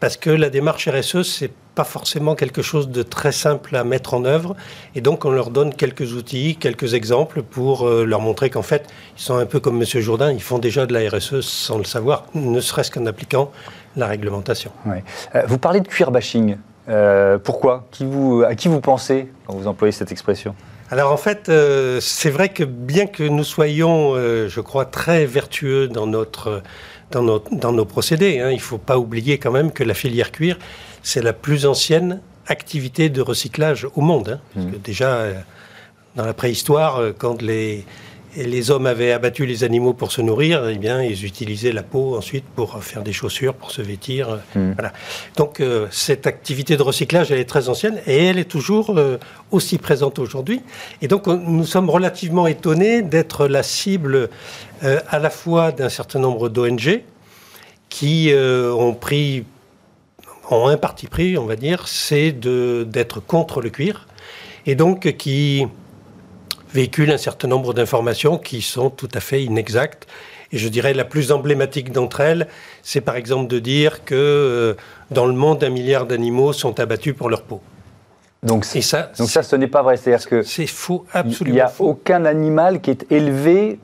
parce 0.00 0.16
que 0.16 0.30
la 0.30 0.48
démarche 0.48 0.88
RSE, 0.88 1.22
c'est 1.22 1.52
pas 1.74 1.84
forcément 1.84 2.34
quelque 2.34 2.62
chose 2.62 2.88
de 2.88 3.02
très 3.02 3.32
simple 3.32 3.76
à 3.76 3.84
mettre 3.84 4.14
en 4.14 4.24
œuvre. 4.24 4.56
Et 4.94 5.02
donc, 5.02 5.26
on 5.26 5.30
leur 5.30 5.50
donne 5.50 5.74
quelques 5.74 6.14
outils, 6.14 6.56
quelques 6.56 6.94
exemples 6.94 7.42
pour 7.42 7.86
euh, 7.86 8.04
leur 8.04 8.20
montrer 8.20 8.50
qu'en 8.50 8.62
fait, 8.62 8.86
ils 9.16 9.22
sont 9.22 9.36
un 9.36 9.46
peu 9.46 9.60
comme 9.60 9.80
M. 9.80 9.84
Jourdain, 10.00 10.32
ils 10.32 10.42
font 10.42 10.58
déjà 10.58 10.86
de 10.86 10.94
la 10.94 11.08
RSE 11.08 11.42
sans 11.42 11.78
le 11.78 11.84
savoir, 11.84 12.24
ne 12.34 12.60
serait-ce 12.60 12.90
qu'en 12.90 13.06
appliquant 13.06 13.52
la 13.94 14.06
réglementation. 14.06 14.72
Euh, 15.34 15.42
vous 15.46 15.58
parlez 15.58 15.80
de 15.80 15.88
cuir 15.88 16.10
bashing. 16.10 16.56
Euh, 16.88 17.38
pourquoi? 17.38 17.86
Vous, 18.00 18.42
À 18.46 18.54
qui 18.54 18.68
vous 18.68 18.80
pensez 18.80 19.30
quand 19.46 19.54
vous 19.54 19.66
employez 19.66 19.92
cette 19.92 20.10
expression? 20.10 20.54
Alors 20.90 21.12
en 21.12 21.16
fait, 21.16 21.50
c'est 22.00 22.30
vrai 22.30 22.48
que 22.48 22.64
bien 22.64 23.06
que 23.06 23.22
nous 23.22 23.44
soyons, 23.44 24.14
je 24.16 24.60
crois, 24.60 24.84
très 24.84 25.24
vertueux 25.24 25.88
dans 25.88 26.06
notre 26.06 26.62
dans 27.10 27.22
nos, 27.22 27.42
dans 27.50 27.72
nos 27.72 27.84
procédés. 27.84 28.40
Hein. 28.40 28.50
Il 28.50 28.56
ne 28.56 28.60
faut 28.60 28.78
pas 28.78 28.98
oublier 28.98 29.38
quand 29.38 29.50
même 29.50 29.72
que 29.72 29.84
la 29.84 29.94
filière 29.94 30.32
cuir, 30.32 30.58
c'est 31.02 31.22
la 31.22 31.32
plus 31.32 31.66
ancienne 31.66 32.20
activité 32.46 33.08
de 33.08 33.20
recyclage 33.20 33.86
au 33.94 34.00
monde. 34.00 34.40
Hein. 34.40 34.40
Parce 34.54 34.66
mmh. 34.66 34.70
que 34.72 34.76
déjà, 34.76 35.10
euh, 35.14 35.34
dans 36.16 36.24
la 36.24 36.34
préhistoire, 36.34 36.98
euh, 36.98 37.12
quand 37.16 37.42
les, 37.42 37.84
les 38.36 38.70
hommes 38.70 38.86
avaient 38.86 39.12
abattu 39.12 39.46
les 39.46 39.64
animaux 39.64 39.92
pour 39.92 40.12
se 40.12 40.22
nourrir, 40.22 40.68
eh 40.68 40.78
bien, 40.78 41.02
ils 41.02 41.24
utilisaient 41.24 41.72
la 41.72 41.82
peau 41.82 42.16
ensuite 42.16 42.44
pour 42.44 42.82
faire 42.82 43.02
des 43.02 43.12
chaussures, 43.12 43.54
pour 43.54 43.70
se 43.70 43.82
vêtir. 43.82 44.40
Mmh. 44.54 44.72
Voilà. 44.72 44.92
Donc, 45.36 45.60
euh, 45.60 45.86
cette 45.90 46.26
activité 46.26 46.76
de 46.76 46.82
recyclage, 46.82 47.30
elle 47.32 47.40
est 47.40 47.48
très 47.48 47.68
ancienne 47.68 48.00
et 48.06 48.26
elle 48.26 48.38
est 48.38 48.50
toujours 48.50 48.98
aussi 49.50 49.78
présente 49.78 50.18
aujourd'hui. 50.18 50.62
Et 51.02 51.08
donc, 51.08 51.26
nous 51.26 51.64
sommes 51.64 51.90
relativement 51.90 52.46
étonnés 52.46 53.02
d'être 53.02 53.46
la 53.46 53.62
cible 53.62 54.28
à 54.82 55.18
la 55.18 55.30
fois 55.30 55.72
d'un 55.72 55.88
certain 55.88 56.18
nombre 56.18 56.48
d'ONG 56.48 57.02
qui 57.88 58.32
ont 58.34 58.94
pris 58.94 59.44
ont 60.50 60.66
un 60.66 60.76
parti 60.76 61.06
pris, 61.06 61.38
on 61.38 61.46
va 61.46 61.56
dire, 61.56 61.86
c'est 61.86 62.32
d'être 62.32 63.20
contre 63.20 63.60
le 63.60 63.70
cuir, 63.70 64.08
et 64.66 64.74
donc 64.74 65.16
qui 65.16 65.66
véhicule 66.72 67.10
un 67.10 67.18
certain 67.18 67.48
nombre 67.48 67.74
d'informations 67.74 68.38
qui 68.38 68.62
sont 68.62 68.90
tout 68.90 69.08
à 69.14 69.20
fait 69.20 69.42
inexactes. 69.42 70.06
Et 70.52 70.58
je 70.58 70.68
dirais 70.68 70.94
la 70.94 71.04
plus 71.04 71.30
emblématique 71.30 71.92
d'entre 71.92 72.20
elles, 72.20 72.48
c'est 72.82 73.00
par 73.00 73.16
exemple 73.16 73.48
de 73.48 73.58
dire 73.60 74.04
que 74.04 74.14
euh, 74.16 74.74
dans 75.10 75.26
le 75.26 75.32
monde, 75.32 75.62
un 75.62 75.70
milliard 75.70 76.06
d'animaux 76.06 76.52
sont 76.52 76.80
abattus 76.80 77.14
pour 77.14 77.30
leur 77.30 77.42
peau. 77.42 77.60
Donc, 78.42 78.64
ça, 78.64 79.12
donc 79.18 79.28
ça, 79.28 79.42
ce 79.42 79.54
n'est 79.54 79.68
pas 79.68 79.82
vrai. 79.82 79.96
C'est-à-dire 79.96 80.26
que 80.26 80.42
c'est 80.42 80.66
faux, 80.66 81.04
absolument. 81.12 81.54
Il 81.54 81.54
n'y 81.54 81.60
a 81.60 81.68
faux. 81.68 81.84
aucun 81.88 82.24
animal 82.24 82.80
qui 82.80 82.90
est 82.90 83.10
élevé 83.12 83.78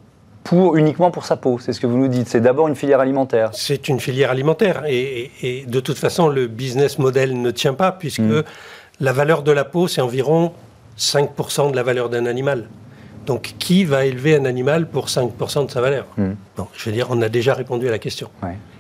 pour, 0.45 0.77
uniquement 0.77 1.11
pour 1.11 1.27
sa 1.27 1.37
peau. 1.37 1.59
C'est 1.59 1.73
ce 1.73 1.81
que 1.81 1.87
vous 1.87 1.99
nous 1.99 2.09
dites. 2.09 2.29
C'est 2.29 2.41
d'abord 2.41 2.67
une 2.67 2.75
filière 2.75 3.01
alimentaire. 3.01 3.51
C'est 3.53 3.89
une 3.89 4.01
filière 4.01 4.31
alimentaire. 4.31 4.85
Et, 4.89 5.65
de 5.69 5.81
toute 5.81 5.99
façon, 5.99 6.29
le 6.29 6.47
business 6.47 6.99
model 6.99 7.41
ne 7.41 7.51
tient 7.51 7.75
pas 7.75 7.93
puisque 7.93 8.21
hmm. 8.21 8.43
la 9.01 9.13
valeur 9.13 9.43
de 9.43 9.53
la 9.53 9.65
peau, 9.65 9.89
c'est 9.89 10.01
environ 10.01 10.53
5% 10.99 11.71
de 11.71 11.77
la 11.77 11.83
valeur 11.83 12.09
d'un 12.09 12.27
animal. 12.27 12.69
Donc, 13.27 13.55
qui 13.59 13.85
va 13.85 14.07
élever 14.07 14.37
un 14.37 14.45
animal 14.45 14.89
pour 14.89 15.07
5% 15.09 15.67
de 15.67 15.71
sa 15.71 15.81
valeur 15.81 16.07
hmm. 16.17 16.35
Je 16.77 16.85
veux 16.85 16.93
dire, 16.93 17.09
on 17.11 17.21
a 17.23 17.29
déjà 17.29 17.55
répondu 17.55 17.89
à 17.89 17.91
la 17.91 17.99
question. 17.99 18.31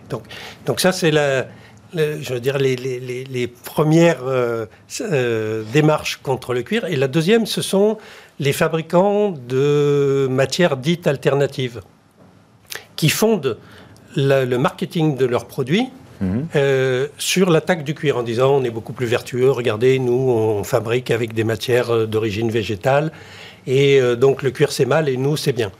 Donc, 0.08 0.22
donc 0.64 0.78
ça, 0.78 0.92
c'est 0.92 1.10
la, 1.10 1.46
je 1.94 2.32
veux 2.32 2.40
dire, 2.40 2.58
les, 2.58 2.76
les, 2.76 3.24
les, 3.24 3.46
premières 3.46 4.24
euh, 4.24 4.66
euh, 5.00 5.64
démarches 5.72 6.18
contre 6.22 6.54
le 6.54 6.62
cuir. 6.62 6.84
Et 6.86 6.96
la 6.96 7.08
deuxième, 7.08 7.46
ce 7.46 7.62
sont 7.62 7.98
les 8.38 8.52
fabricants 8.52 9.30
de 9.30 10.28
matières 10.30 10.76
dites 10.76 11.06
alternatives, 11.06 11.80
qui 12.94 13.08
fondent 13.08 13.58
le 14.16 14.56
marketing 14.56 15.16
de 15.16 15.26
leurs 15.26 15.46
produits 15.46 15.88
mhm. 16.20 16.46
euh, 16.56 17.06
sur 17.18 17.50
l'attaque 17.50 17.84
du 17.84 17.94
cuir 17.94 18.16
en 18.16 18.22
disant 18.22 18.54
on 18.54 18.64
est 18.64 18.70
beaucoup 18.70 18.92
plus 18.92 19.06
vertueux, 19.06 19.50
regardez, 19.50 19.98
nous 19.98 20.12
on 20.12 20.64
fabrique 20.64 21.10
avec 21.10 21.34
des 21.34 21.44
matières 21.44 21.90
euh, 21.90 22.06
d'origine 22.06 22.50
végétale 22.50 23.12
et 23.66 24.00
euh, 24.00 24.16
donc 24.16 24.42
le 24.42 24.50
cuir 24.50 24.72
c'est 24.72 24.86
mal 24.86 25.08
et 25.08 25.16
nous 25.16 25.36
c'est 25.36 25.52
bien. 25.52 25.72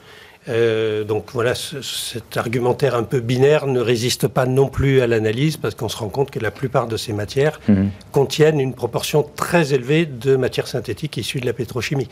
Euh, 0.48 1.02
donc 1.02 1.30
voilà, 1.32 1.54
cet 1.56 2.36
argumentaire 2.36 2.94
un 2.94 3.02
peu 3.02 3.18
binaire 3.18 3.66
ne 3.66 3.80
résiste 3.80 4.28
pas 4.28 4.46
non 4.46 4.68
plus 4.68 5.00
à 5.00 5.08
l'analyse 5.08 5.56
parce 5.56 5.75
qu'on 5.75 5.88
se 5.88 5.96
rend 5.96 6.08
compte 6.08 6.30
que 6.30 6.38
la 6.38 6.52
plupart 6.52 6.86
de 6.86 6.96
ces 6.96 7.12
matières 7.12 7.60
mhm. 7.68 7.90
contiennent 8.12 8.60
une 8.60 8.75
proportion 8.75 9.25
très 9.34 9.75
élevée 9.75 10.06
de 10.06 10.36
matières 10.36 10.68
synthétiques 10.68 11.16
issues 11.16 11.40
de 11.40 11.46
la 11.46 11.52
pétrochimie. 11.52 12.08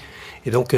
Et 0.46 0.50
donc 0.50 0.74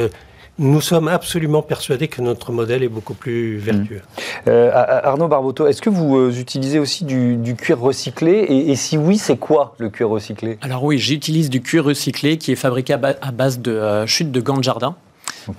nous 0.59 0.81
sommes 0.81 1.07
absolument 1.07 1.61
persuadés 1.61 2.07
que 2.07 2.21
notre 2.21 2.51
modèle 2.51 2.83
est 2.83 2.89
beaucoup 2.89 3.13
plus 3.13 3.57
vertueux. 3.57 4.01
Mhm. 4.17 4.43
Euh, 4.47 4.71
Arnaud 5.03 5.27
Barboto, 5.27 5.67
est-ce 5.67 5.81
que 5.81 5.89
vous 5.89 6.37
utilisez 6.39 6.79
aussi 6.79 7.05
du, 7.05 7.55
cuir 7.55 7.79
recyclé 7.79 8.45
et, 8.49 8.75
si 8.75 8.97
oui, 8.97 9.17
c'est 9.17 9.37
quoi 9.37 9.75
le 9.77 9.89
cuir 9.89 10.09
recyclé? 10.09 10.57
Alors 10.61 10.83
oui, 10.83 10.97
j'utilise 10.97 11.49
du 11.49 11.61
cuir 11.61 11.83
recyclé 11.85 12.37
qui 12.37 12.51
est 12.51 12.55
fabriqué 12.55 12.93
à, 12.93 13.31
base 13.31 13.59
de 13.59 14.05
chute 14.05 14.31
de 14.31 14.41
gants 14.41 14.57
de 14.57 14.63
jardin. 14.63 14.95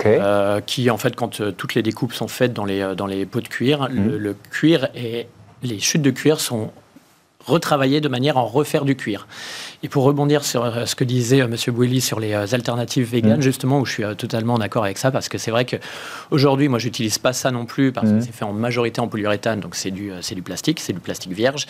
Euh, 0.07 0.61
qui 0.61 0.91
en 0.91 0.99
fait, 0.99 1.17
quand 1.17 1.41
euh, 1.41 1.51
toutes 1.51 1.75
les 1.75 1.83
découpes 1.83 2.13
sont 2.13 2.29
faites 2.29 2.53
dans 2.53 2.65
les, 2.65 2.81
euh, 2.81 2.95
dans 2.95 3.07
les 3.07 3.25
pots 3.27 3.41
de 3.41 3.49
cuir, 3.49 3.89
le, 3.89 4.19
le, 4.19 4.37
cuir 4.51 4.89
et 4.95 5.27
les 5.63 5.79
chutes 5.79 6.03
de 6.03 6.11
cuir 6.11 6.41
sont 6.41 6.71
retravaillées 7.47 8.01
de 8.01 8.09
manière 8.09 8.37
à 8.37 8.41
en 8.41 8.47
refaire 8.47 8.85
du 8.85 8.97
cuir. 8.97 9.27
Et 9.85 9.89
pour 9.89 10.03
rebondir 10.03 10.45
sur 10.45 10.65
euh, 10.65 10.87
ce 10.87 10.97
que 10.97 11.05
disait 11.05 11.41
euh, 11.41 11.45
M. 11.45 11.57
Bouilly 11.73 12.01
sur 12.01 12.19
les 12.19 12.33
euh, 12.33 12.47
alternatives 12.51 13.09
véganes, 13.09 13.39
mm. 13.39 13.43
justement, 13.43 13.79
où 13.79 13.87
je 13.87 13.93
suis 13.93 14.17
totalement 14.17 14.59
d'accord 14.59 14.85
avec 14.85 14.99
ça, 14.99 15.13
parce 15.13 15.29
que 15.29 15.39
c'est 15.39 15.53
vrai 15.53 15.67
qu'aujourd'hui, 15.67 16.69
moi, 16.69 16.81
j'utilise 16.81 17.19
pas 17.19 17.33
ça 17.33 17.53
non 17.53 17.65
plus, 17.65 17.93
parce 17.93 18.09
que 18.09 18.15
mm. 18.15 18.21
c'est 18.23 18.33
fait 18.33 18.45
en 18.45 18.53
majorité 18.53 19.01
en 19.01 19.07
polyuréthane, 19.07 19.61
donc 19.61 19.77
c'est 19.77 19.93
du, 19.93 20.11
du 20.11 20.43
plastique, 20.43 20.81
c'est 20.81 20.93
du 20.93 20.99
plastique 20.99 21.33
vierge. 21.33 21.67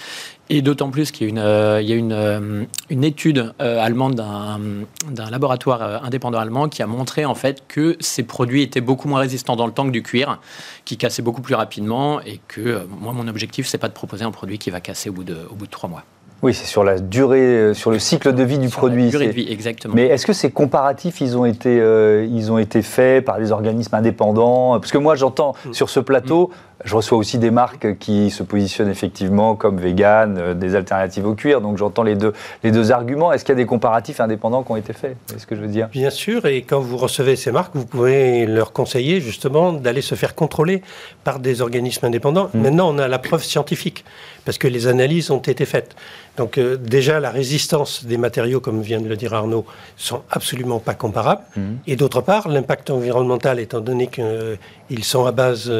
Et 0.48 0.62
d'autant 0.62 0.88
plus 0.90 1.10
qu'il 1.10 1.26
y 1.26 1.30
a 1.30 1.30
une, 1.30 1.82
il 1.82 1.88
y 1.88 1.92
a 1.92 1.96
une, 1.96 2.66
une 2.88 3.04
étude 3.04 3.52
allemande 3.58 4.14
d'un 4.14 5.30
laboratoire 5.30 6.02
indépendant 6.02 6.38
allemand 6.38 6.70
qui 6.70 6.82
a 6.82 6.86
montré 6.86 7.26
en 7.26 7.34
fait 7.34 7.64
que 7.68 7.96
ces 8.00 8.22
produits 8.22 8.62
étaient 8.62 8.80
beaucoup 8.80 9.08
moins 9.08 9.20
résistants 9.20 9.56
dans 9.56 9.66
le 9.66 9.72
temps 9.72 9.84
que 9.84 9.90
du 9.90 10.02
cuir, 10.02 10.40
qui 10.86 10.96
cassait 10.96 11.22
beaucoup 11.22 11.42
plus 11.42 11.54
rapidement, 11.54 12.22
et 12.22 12.40
que 12.48 12.86
moi, 12.88 13.12
mon 13.12 13.28
objectif, 13.28 13.66
c'est 13.66 13.76
pas 13.76 13.88
de 13.88 13.92
proposer 13.92 14.24
un 14.24 14.30
produit 14.30 14.58
qui 14.58 14.70
va 14.70 14.80
casser 14.80 15.10
au 15.10 15.12
bout 15.12 15.24
de, 15.24 15.36
au 15.50 15.54
bout 15.54 15.66
de 15.66 15.70
trois 15.70 15.90
mois. 15.90 16.04
Oui, 16.40 16.54
c'est 16.54 16.66
sur 16.66 16.84
la 16.84 17.00
durée, 17.00 17.40
euh, 17.40 17.74
sur 17.74 17.90
le 17.90 17.98
cycle 17.98 18.32
de 18.32 18.44
vie 18.44 18.58
du 18.58 18.68
sur 18.68 18.78
produit. 18.78 19.04
La 19.06 19.10
durée 19.10 19.26
de 19.26 19.32
vie, 19.32 19.46
exactement. 19.50 19.94
Mais 19.94 20.06
est-ce 20.06 20.24
que 20.24 20.32
ces 20.32 20.52
comparatifs, 20.52 21.20
ils 21.20 21.36
ont 21.36 21.44
été, 21.44 21.80
euh, 21.80 22.28
ils 22.30 22.52
ont 22.52 22.58
été 22.58 22.82
faits 22.82 23.24
par 23.24 23.38
des 23.38 23.50
organismes 23.50 23.96
indépendants? 23.96 24.78
Parce 24.78 24.92
que 24.92 24.98
moi, 24.98 25.16
j'entends 25.16 25.54
mm. 25.64 25.72
sur 25.72 25.90
ce 25.90 25.98
plateau, 25.98 26.50
je 26.84 26.94
reçois 26.94 27.18
aussi 27.18 27.38
des 27.38 27.50
marques 27.50 27.98
qui 27.98 28.30
se 28.30 28.44
positionnent 28.44 28.88
effectivement 28.88 29.56
comme 29.56 29.78
vegan, 29.78 30.38
euh, 30.38 30.54
des 30.54 30.76
alternatives 30.76 31.26
au 31.26 31.34
cuir. 31.34 31.60
Donc 31.60 31.76
j'entends 31.76 32.04
les 32.04 32.14
deux, 32.14 32.32
les 32.62 32.70
deux 32.70 32.92
arguments. 32.92 33.32
Est-ce 33.32 33.44
qu'il 33.44 33.52
y 33.52 33.58
a 33.58 33.60
des 33.60 33.66
comparatifs 33.66 34.20
indépendants 34.20 34.62
qui 34.62 34.70
ont 34.70 34.76
été 34.76 34.92
faits? 34.92 35.16
C'est 35.26 35.40
ce 35.40 35.46
que 35.46 35.56
je 35.56 35.60
veux 35.60 35.66
dire? 35.66 35.88
Bien 35.88 36.10
sûr. 36.10 36.46
Et 36.46 36.62
quand 36.62 36.78
vous 36.78 36.96
recevez 36.96 37.34
ces 37.34 37.50
marques, 37.50 37.74
vous 37.74 37.86
pouvez 37.86 38.46
leur 38.46 38.72
conseiller 38.72 39.20
justement 39.20 39.72
d'aller 39.72 40.02
se 40.02 40.14
faire 40.14 40.36
contrôler 40.36 40.82
par 41.24 41.40
des 41.40 41.62
organismes 41.62 42.06
indépendants. 42.06 42.48
Mm. 42.54 42.60
Maintenant, 42.60 42.94
on 42.94 42.98
a 42.98 43.08
la 43.08 43.18
preuve 43.18 43.42
scientifique 43.42 44.04
parce 44.48 44.56
que 44.56 44.66
les 44.66 44.86
analyses 44.86 45.30
ont 45.30 45.40
été 45.40 45.66
faites. 45.66 45.94
Donc 46.38 46.56
euh, 46.56 46.78
déjà, 46.78 47.20
la 47.20 47.30
résistance 47.30 48.06
des 48.06 48.16
matériaux, 48.16 48.60
comme 48.60 48.80
vient 48.80 48.98
de 48.98 49.06
le 49.06 49.14
dire 49.14 49.34
Arnaud, 49.34 49.66
sont 49.98 50.22
absolument 50.30 50.78
pas 50.78 50.94
comparables. 50.94 51.42
Mmh. 51.54 51.60
Et 51.86 51.96
d'autre 51.96 52.22
part, 52.22 52.48
l'impact 52.48 52.88
environnemental, 52.88 53.60
étant 53.60 53.80
donné 53.80 54.06
qu'ils 54.06 55.04
sont 55.04 55.26
à 55.26 55.32
base 55.32 55.70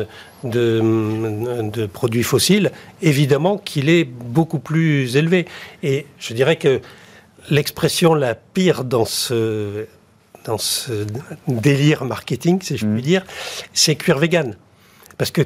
de, 0.44 1.87
produits 1.87 2.22
fossiles, 2.22 2.70
évidemment 3.00 3.57
qu'il 3.57 3.88
est 3.88 4.04
beaucoup 4.04 4.59
plus 4.59 5.16
élevé. 5.16 5.46
Et 5.83 6.04
je 6.18 6.35
dirais 6.35 6.57
que 6.57 6.83
l'expression 7.48 8.12
la 8.12 8.35
pire 8.35 8.85
dans 8.85 9.07
ce, 9.07 9.87
dans 10.44 10.59
ce 10.59 11.07
délire 11.46 12.04
marketing, 12.04 12.61
si 12.61 12.76
je 12.76 12.85
puis 12.85 13.00
mmh. 13.00 13.00
dire, 13.00 13.24
c'est 13.72 13.94
cuir 13.94 14.18
vegan. 14.18 14.57
Parce 15.18 15.33
que 15.33 15.42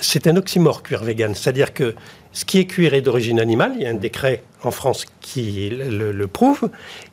c'est 0.00 0.26
un 0.26 0.36
oxymore, 0.36 0.82
cuir 0.82 1.02
vegan. 1.02 1.34
C'est-à-dire 1.34 1.72
que 1.72 1.94
ce 2.32 2.44
qui 2.44 2.58
est 2.58 2.66
cuir 2.66 2.92
est 2.92 3.00
d'origine 3.00 3.40
animale. 3.40 3.72
Il 3.76 3.82
y 3.82 3.86
a 3.86 3.90
un 3.90 3.94
décret 3.94 4.42
en 4.62 4.70
France 4.70 5.06
qui 5.22 5.70
le, 5.70 6.26
prouve. 6.26 6.68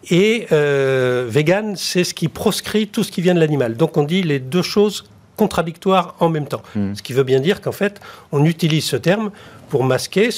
Et 0.10 0.48
euh, 0.52 1.26
vegan, 1.30 1.76
c'est 1.78 2.04
ce 2.04 2.14
qui 2.14 2.28
proscrit 2.28 2.90
tout 2.90 3.04
ce 3.04 3.12
qui 3.12 3.22
vient 3.22 3.34
de 3.34 3.40
l'animal. 3.40 3.78
Donc 3.78 3.96
on 3.96 4.04
dit 4.04 4.22
les 4.22 4.40
deux 4.40 4.62
choses 4.62 5.06
contradictoires 5.36 6.16
en 6.20 6.30
même 6.30 6.48
temps. 6.48 6.62
Hmm. 6.76 6.94
Ce 6.96 7.02
qui 7.02 7.14
veut 7.14 7.24
bien 7.24 7.40
dire 7.40 7.62
qu'en 7.62 7.72
fait, 7.72 8.00
on 8.32 8.46
utilise 8.46 8.86
ce 8.86 8.96
terme 8.96 9.32
pour 9.70 9.84
masquer 9.84 10.30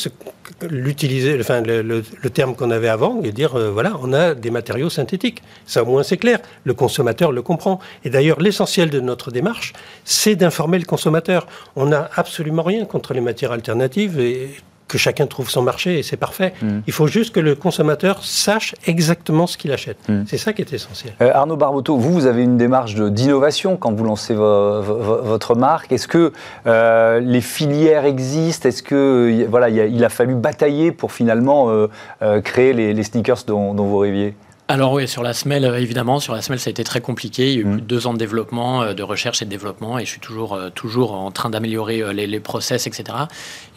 l'utiliser, 0.70 1.38
enfin, 1.40 1.62
le, 1.62 2.02
terme 2.34 2.56
qu'on 2.56 2.72
avait 2.72 2.88
avant 2.88 3.22
et 3.22 3.34
dire 3.34 3.56
euh, 3.56 3.70
voilà, 3.70 3.98
on 4.02 4.14
a 4.14 4.34
des 4.34 4.50
matériaux 4.50 4.90
synthétiques. 4.90 5.44
Ça 5.66 5.84
au 5.84 5.88
moins 5.88 6.04
c'est 6.04 6.16
clair. 6.16 6.40
Le 6.64 6.74
consommateur 6.74 7.34
le 7.34 7.42
comprend. 7.42 7.80
Et 8.06 8.10
d'ailleurs, 8.10 8.40
l'essentiel 8.40 8.90
de 8.90 9.02
notre 9.02 9.32
démarche, 9.32 9.74
c'est 10.06 10.36
d'informer 10.36 10.80
le 10.80 10.86
consommateur. 10.86 11.48
On 11.76 11.88
n'a 11.88 12.10
absolument 12.16 12.64
rien 12.64 12.86
contre 12.86 13.14
les 13.14 13.22
matières 13.22 13.52
alternatives 13.52 14.20
et 14.20 14.56
que 14.88 14.98
chacun 14.98 15.26
trouve 15.28 15.50
son 15.50 15.62
marché 15.62 16.00
et 16.00 16.04
c'est 16.04 16.17
parfait. 16.17 16.54
Mm. 16.62 16.80
Il 16.88 16.93
faut 16.93 17.08
juste 17.08 17.34
que 17.34 17.39
le 17.39 17.56
consommateur 17.56 18.24
sache 18.24 18.76
exactement 18.86 19.48
ce 19.48 19.58
qu'il 19.58 19.71
achète. 19.71 19.98
Mm. 20.08 20.24
C'est 20.28 20.38
ça 20.38 20.54
qui 20.54 20.62
est 20.62 20.74
essentiel. 20.74 21.13
Euh, 21.21 21.32
Arnaud 21.34 21.58
Barboteau, 21.58 21.98
vous, 21.98 22.13
vous 22.13 22.26
avez 22.26 22.43
une 22.43 22.58
démarche 22.58 22.95
d'innovation 22.95 23.78
quand 23.78 23.93
vous 23.93 24.04
lancez 24.04 24.36
votre 24.36 25.56
marque. 25.56 25.91
Est-ce 25.91 26.08
que 26.08 26.32
euh, 26.67 27.19
les 27.19 27.41
filières 27.41 28.06
existent? 28.06 28.69
Est-ce 28.69 28.84
que 28.84 29.45
voilà, 29.50 29.69
il 29.69 30.04
a, 30.04 30.10
fallu 30.10 30.36
batailler 30.36 30.91
pour 30.91 31.12
finalement 31.12 31.69
euh, 31.69 32.41
créer 32.41 32.74
les, 32.74 33.04
sneakers 33.04 33.43
dont, 33.48 33.74
dont 33.74 33.86
vous 33.86 33.98
rêviez? 33.98 34.36
Alors 34.67 34.93
oui, 34.93 35.08
sur 35.08 35.21
la 35.21 35.34
semelle, 35.34 35.63
euh, 35.63 35.80
évidemment, 35.80 36.19
sur 36.19 36.34
la 36.34 36.41
semelle, 36.41 36.60
ça 36.60 36.69
a 36.69 36.71
été 36.71 36.84
très 36.84 36.99
compliqué. 36.99 37.51
Il 37.51 37.54
y 37.54 37.58
a 37.58 37.62
eu 37.62 37.65
plus 37.65 37.82
de 37.82 37.86
deux 37.86 38.08
ans 38.08 38.13
de 38.13 38.17
développement, 38.17 38.82
euh, 38.82 38.93
de 38.93 39.04
recherche 39.04 39.43
et 39.43 39.45
de 39.45 39.49
développement, 39.51 39.99
et 39.99 40.06
je 40.06 40.10
suis 40.10 40.19
toujours, 40.19 40.56
euh, 40.56 40.69
toujours 40.71 41.13
en 41.13 41.30
train 41.30 41.51
d'améliorer 41.51 42.01
les, 42.13 42.25
les, 42.25 42.39
process, 42.39 42.88
etc. 42.88 43.04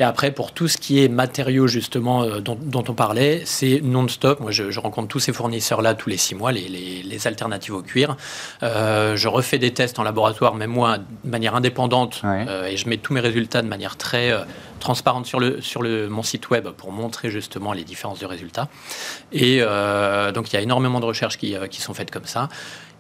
Et 0.01 0.03
après, 0.03 0.31
pour 0.31 0.53
tout 0.53 0.67
ce 0.67 0.79
qui 0.79 1.05
est 1.05 1.09
matériaux, 1.09 1.67
justement, 1.67 2.27
dont, 2.41 2.85
on 2.89 2.95
parlait, 2.95 3.43
c'est 3.45 3.81
non-stop. 3.83 4.41
Moi, 4.41 4.51
je, 4.51 4.79
rencontre 4.81 5.09
tous 5.09 5.21
ces 5.21 5.33
fournisseurs-là 5.33 5.95
tous 5.95 6.09
les 6.09 6.17
six 6.17 6.35
mois, 6.35 6.53
les, 6.53 6.69
les, 6.69 7.27
alternatives 7.27 7.75
au 7.75 7.83
cuir. 7.83 8.17
je 8.63 9.29
refais 9.29 9.59
des 9.59 9.73
tests 9.73 9.99
en 9.99 10.05
laboratoire, 10.05 10.55
même 10.55 10.71
moi, 10.71 10.99
de 10.99 11.31
manière 11.31 11.55
indépendante, 11.55 12.23
et 12.69 12.77
je 12.77 12.89
mets 12.89 12.97
tous 12.97 13.13
mes 13.13 13.21
résultats 13.21 13.63
de 13.63 13.69
manière 13.69 13.97
très 13.97 14.33
transparente 14.79 15.27
sur, 15.27 15.41
le, 15.41 15.61
sur 15.61 15.83
mon 15.83 16.23
site 16.23 16.51
web 16.51 16.69
pour 16.69 16.93
montrer 16.93 17.31
justement 17.31 17.73
les 17.73 17.85
différences 17.85 18.21
de 18.21 18.27
résultats. 18.27 18.69
Et 19.33 19.61
donc, 20.35 20.53
il 20.53 20.55
y 20.55 20.57
a 20.57 20.61
énormément 20.61 21.01
de 21.01 21.05
recherches 21.05 21.39
euh, 21.45 21.67
qui 21.67 21.81
sont 21.81 21.95
faites 21.95 22.11
comme 22.11 22.27
ça. 22.27 22.49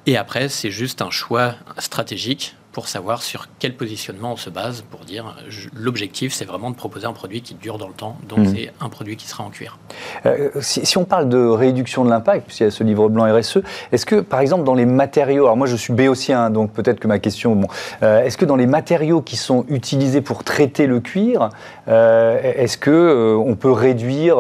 Et 0.07 0.17
après, 0.17 0.49
c'est 0.49 0.71
juste 0.71 1.03
un 1.03 1.11
choix 1.11 1.55
stratégique 1.79 2.57
pour 2.79 2.87
savoir 2.87 3.25
sur 3.25 3.49
quel 3.59 3.75
positionnement 3.75 4.35
on 4.35 4.37
se 4.37 4.51
base 4.51 4.85
pour 4.89 5.01
dire 5.01 5.35
l'objectif 5.75 6.33
c'est 6.33 6.45
vraiment 6.45 6.71
de 6.71 6.77
proposer 6.77 7.07
un 7.07 7.13
produit 7.13 7.43
qui 7.43 7.55
dure 7.55 7.77
dans 7.77 7.89
le 7.89 7.93
temps, 7.93 8.17
donc 8.29 8.39
mmh. 8.39 8.55
c'est 8.55 8.73
un 8.81 8.89
produit 8.89 9.17
qui 9.17 9.27
sera 9.27 9.43
en 9.43 9.51
cuir. 9.51 9.79
Euh, 10.27 10.51
si, 10.61 10.97
on 10.97 11.05
parle 11.05 11.29
de 11.29 11.45
réduction 11.45 12.05
de 12.05 12.11
l'impact, 12.11 12.47
puisqu'il 12.47 12.63
y 12.63 12.67
a 12.69 12.71
ce 12.71 12.85
livre 12.85 13.09
blanc 13.09 13.25
RSE, 13.37 13.59
est-ce 13.91 14.07
que 14.07 14.21
par 14.21 14.39
exemple 14.39 14.63
dans 14.63 14.77
les 14.77 14.87
matériaux, 14.87 15.47
alors 15.47 15.57
moi 15.57 15.67
je 15.67 15.75
suis 15.75 15.93
béotien, 15.93 16.51
donc 16.51 16.71
peut-être 16.71 17.01
que 17.01 17.09
ma 17.09 17.19
question, 17.19 17.57
bon, 17.57 17.67
euh, 18.05 18.23
est-ce 18.23 18.37
que 18.37 18.45
dans 18.45 18.55
les 18.55 18.67
matériaux 18.67 19.23
qui 19.23 19.37
sont 19.37 19.65
utilisés 19.69 20.21
pour 20.21 20.45
traiter 20.45 20.87
le 20.87 21.01
cuir, 21.01 21.49
euh, 21.89 22.39
est-ce 22.43 22.79
que 22.79 23.37
on 23.45 23.57
peut 23.57 23.73
réduire, 23.73 24.39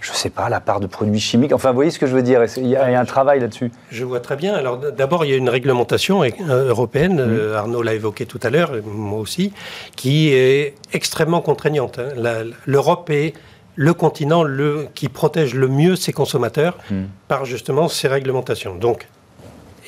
je 0.00 0.12
sais 0.12 0.30
pas, 0.30 0.48
la 0.48 0.60
part 0.60 0.80
de 0.80 0.86
produits 0.86 1.20
chimiques? 1.20 1.52
Enfin, 1.52 1.72
vous 1.72 1.74
voyez 1.74 1.90
ce 1.90 1.98
que 1.98 2.06
je 2.06 2.14
veux 2.14 2.22
dire? 2.22 2.40
Il 2.56 2.68
y, 2.68 2.76
a, 2.76 2.98
un 2.98 3.04
travail 3.04 3.40
là-dessus? 3.40 3.70
Je 3.90 4.04
vois 4.06 4.20
très 4.20 4.36
bien. 4.36 4.54
Alors 4.54 4.78
d'abord, 4.78 5.26
il 5.26 5.30
y 5.30 5.34
a 5.34 5.36
une 5.36 5.50
réglementation 5.50 6.22
européenne. 6.48 7.22
Mmh. 7.22 7.65
Arnaud 7.66 7.82
l'a 7.82 7.94
évoqué 7.94 8.26
tout 8.26 8.40
à 8.42 8.50
l'heure, 8.50 8.72
moi 8.84 9.18
aussi, 9.18 9.52
qui 9.96 10.28
est 10.28 10.74
extrêmement 10.92 11.40
contraignante. 11.40 11.98
Hein. 11.98 12.44
L'Europe 12.64 13.10
est 13.10 13.34
le 13.74 13.92
continent 13.92 14.42
le, 14.42 14.88
qui 14.94 15.08
protège 15.08 15.54
le 15.54 15.68
mieux 15.68 15.96
ses 15.96 16.12
consommateurs 16.12 16.78
hmm. 16.90 17.04
par 17.28 17.44
justement 17.44 17.88
ces 17.88 18.08
réglementations. 18.08 18.74
Donc, 18.74 19.06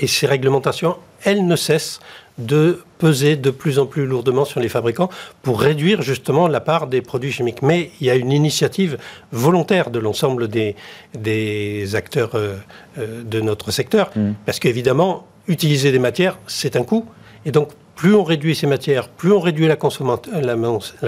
et 0.01 0.07
ces 0.07 0.27
réglementations, 0.27 0.97
elles 1.25 1.47
ne 1.47 1.57
cessent 1.57 2.01
de 2.37 2.83
peser 2.99 3.35
de 3.35 3.51
plus 3.51 3.81
en 3.81 3.87
plus 3.87 4.07
lourdement 4.07 4.45
sur 4.45 4.61
les 4.61 4.69
fabricants 4.69 5.09
pour 5.43 5.61
réduire 5.61 6.03
justement 6.03 6.47
la 6.47 6.61
part 6.61 6.87
des 6.87 7.01
produits 7.01 7.33
chimiques. 7.33 7.63
Mais 7.63 7.91
il 8.01 8.07
y 8.07 8.11
a 8.11 8.15
une 8.15 8.31
initiative 8.31 8.99
volontaire 9.33 9.91
de 9.91 9.99
l'ensemble 9.99 10.47
des, 10.47 10.77
des 11.15 11.97
acteurs 11.97 12.35
euh, 12.35 12.55
euh, 12.99 13.23
de 13.25 13.41
notre 13.41 13.71
secteur, 13.71 14.11
hmm. 14.15 14.33
parce 14.47 14.61
qu'évidemment, 14.61 15.27
utiliser 15.49 15.91
des 15.93 15.99
matières, 15.99 16.39
c'est 16.47 16.77
un 16.77 16.85
coût. 16.85 17.07
Et 17.45 17.53
donc, 17.53 17.71
plus 17.95 18.15
on 18.15 18.23
réduit 18.23 18.55
ces 18.55 18.67
matières, 18.67 19.09
plus 19.09 19.33
on 19.33 19.41
réduit 19.41 19.67
la, 19.67 19.77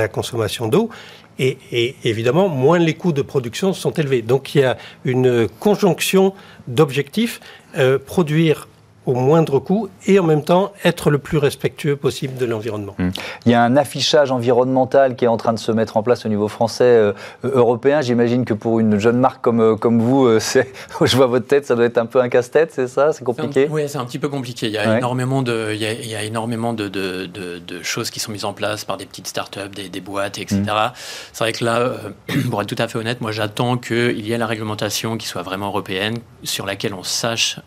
consommation 0.09 0.69
d'eau, 0.69 0.91
et, 1.39 1.97
évidemment, 2.05 2.49
moins 2.49 2.79
les 2.79 2.95
coûts 2.95 3.13
de 3.13 3.23
production 3.23 3.73
sont 3.73 3.93
élevés. 3.93 4.23
Donc, 4.23 4.55
il 4.55 4.63
y 4.63 4.65
a 4.65 4.77
une 5.05 5.49
conjonction 5.61 6.35
d'objectifs, 6.69 7.41
euh, 7.79 7.99
produire 7.99 8.69
au 9.11 9.15
moindre 9.15 9.59
coût 9.59 9.89
et 10.07 10.19
en 10.19 10.25
même 10.25 10.43
temps 10.43 10.73
être 10.85 11.11
le 11.11 11.19
plus 11.19 11.39
respectueux 11.39 11.97
possible 11.97 12.37
de 12.37 12.47
l'environnement. 12.47 12.95
Mmh. 12.99 13.09
Il 13.47 13.53
y 13.53 13.55
a 13.55 13.63
un 13.63 13.77
affichage 13.77 14.31
environnemental 14.31 15.17
qui 15.17 15.25
est 15.25 15.29
en 15.29 15.37
train 15.37 15.53
de 15.53 15.59
se 15.59 15.73
mettre 15.73 15.97
en 15.97 16.03
place 16.03 16.25
au 16.25 16.29
niveau 16.29 16.49
français, 16.49 16.85
euh, 16.85 17.13
européen. 17.43 18.01
J'imagine 18.01 18.45
que 18.45 18.55
pour 18.55 18.81
une 18.81 18.99
jeune 18.99 19.19
marque 19.19 19.41
comme, 19.41 19.61
euh, 19.61 19.77
comme 19.77 20.01
vous, 20.01 20.27
euh, 20.27 20.39
je 21.03 21.17
vois 21.17 21.27
votre 21.27 21.47
tête, 21.47 21.67
ça 21.67 21.75
doit 21.75 21.85
être 21.85 21.99
un 21.99 22.07
peu 22.07 22.21
un 22.21 22.29
casse-tête, 22.29 22.73
c'est 22.73 22.87
ça? 22.87 23.13
C'est 23.13 23.25
compliqué? 23.25 23.69
Oui, 23.71 23.83
c'est 23.89 23.99
un 23.99 24.05
petit 24.05 24.19
peu 24.19 24.29
compliqué. 24.29 24.67
Il 24.67 24.73
y 24.73 24.79
a 24.79 24.99
énormément, 24.99 25.43
de, 25.43 25.73
il 25.73 25.81
y 25.81 26.15
a, 26.15 26.23
énormément 26.23 26.73
de, 26.73 26.89
de, 26.89 27.27
de, 27.27 27.83
choses 27.83 28.11
qui 28.11 28.21
sont 28.21 28.31
mises 28.31 28.45
en 28.45 28.53
place 28.53 28.85
par 28.85 28.97
des 28.97 29.07
petites 29.07 29.27
startups, 29.27 29.69
des, 29.75 29.89
des 29.89 30.01
boîtes, 30.01 30.39
etc. 30.39 30.61
Mmh. 30.61 30.93
C'est 31.33 31.45
vrai 31.45 31.53
que 31.53 31.65
là, 31.65 31.93
pour 32.51 32.63
être 32.63 32.69
tout 32.69 32.81
à 32.81 32.87
fait 32.89 32.99
honnête, 32.99 33.21
moi 33.21 33.33
j'attends 33.33 33.77
qu'il 33.77 34.25
y 34.25 34.33
ait 34.33 34.39
la 34.39 34.47
réglementation 34.47 35.17
qui 35.17 35.27
soit 35.27 35.43
vraiment 35.43 35.67
européenne, 35.67 36.19
sur 36.45 36.67
laquelle 36.67 36.95
on 36.95 37.03
sache, 37.03 37.59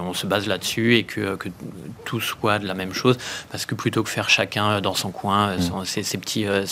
on 0.00 0.14
se 0.14 0.26
base 0.26 0.46
là-dessus 0.46 0.85
et 0.94 1.04
que, 1.04 1.36
que, 1.36 1.48
tout 2.04 2.20
soit 2.20 2.58
de 2.58 2.66
la 2.66 2.74
même 2.74 2.92
chose. 2.92 3.18
Parce 3.50 3.66
que 3.66 3.74
plutôt 3.74 4.02
que 4.02 4.10
faire 4.10 4.28
chacun 4.28 4.80
dans 4.80 4.94
son 4.94 5.10
coin, 5.10 5.56
mm. 5.56 5.60
son, 5.60 5.84
ses, 5.84 6.02
petits, 6.18 6.46
euh, 6.46 6.64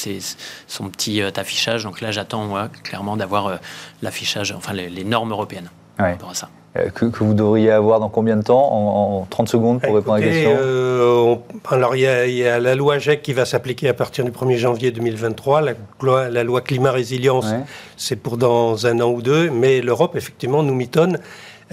son 0.67 0.89
petit 0.89 1.23
euh, 1.23 1.31
affichage, 1.37 1.85
donc 1.85 2.01
là 2.01 2.11
j'attends 2.11 2.45
moi 2.45 2.69
clairement 2.83 3.17
d'avoir 3.17 3.47
euh, 3.47 3.57
l'affichage, 4.03 4.53
enfin 4.53 4.73
les, 4.73 5.05
normes 5.05 5.33
européennes 5.33 5.71
par 5.97 6.11
rapport 6.11 6.31
à 6.31 6.35
ça. 6.35 6.49
Que, 6.95 7.07
vous 7.21 7.35
devriez 7.35 7.71
avoir 7.71 8.01
dans 8.01 8.09
combien 8.09 8.37
de 8.37 8.43
temps 8.43 8.73
en, 8.73 9.27
30 9.31 9.49
secondes 9.49 9.81
pour 9.81 9.95
répondre 9.95 10.17
à 10.17 10.19
la 10.19 10.27
question? 10.27 11.43
Alors, 11.71 11.95
il 11.95 12.03
y, 12.03 12.45
a, 12.49 12.59
la 12.59 12.75
loi 12.75 12.99
GEC 12.99 13.23
qui 13.23 13.33
va 13.33 13.45
s'appliquer 13.45 13.89
à 13.89 13.95
partir 13.95 14.25
du 14.25 14.33
1er 14.33 14.57
janvier 14.57 14.91
2023. 14.91 15.61
La 15.61 15.75
loi, 16.01 16.29
la 16.31 16.43
loi 16.43 16.63
climat 16.63 16.91
résilience, 16.91 17.47
c'est 17.97 18.17
pour 18.17 18.39
dans 18.39 18.89
un 18.89 19.01
an 19.01 19.09
ou 19.09 19.23
deux. 19.23 19.51
Mais 19.51 19.83
l'Europe, 19.83 20.17
effectivement, 20.17 20.65
nous 20.65 20.75
mitonne. 20.75 21.21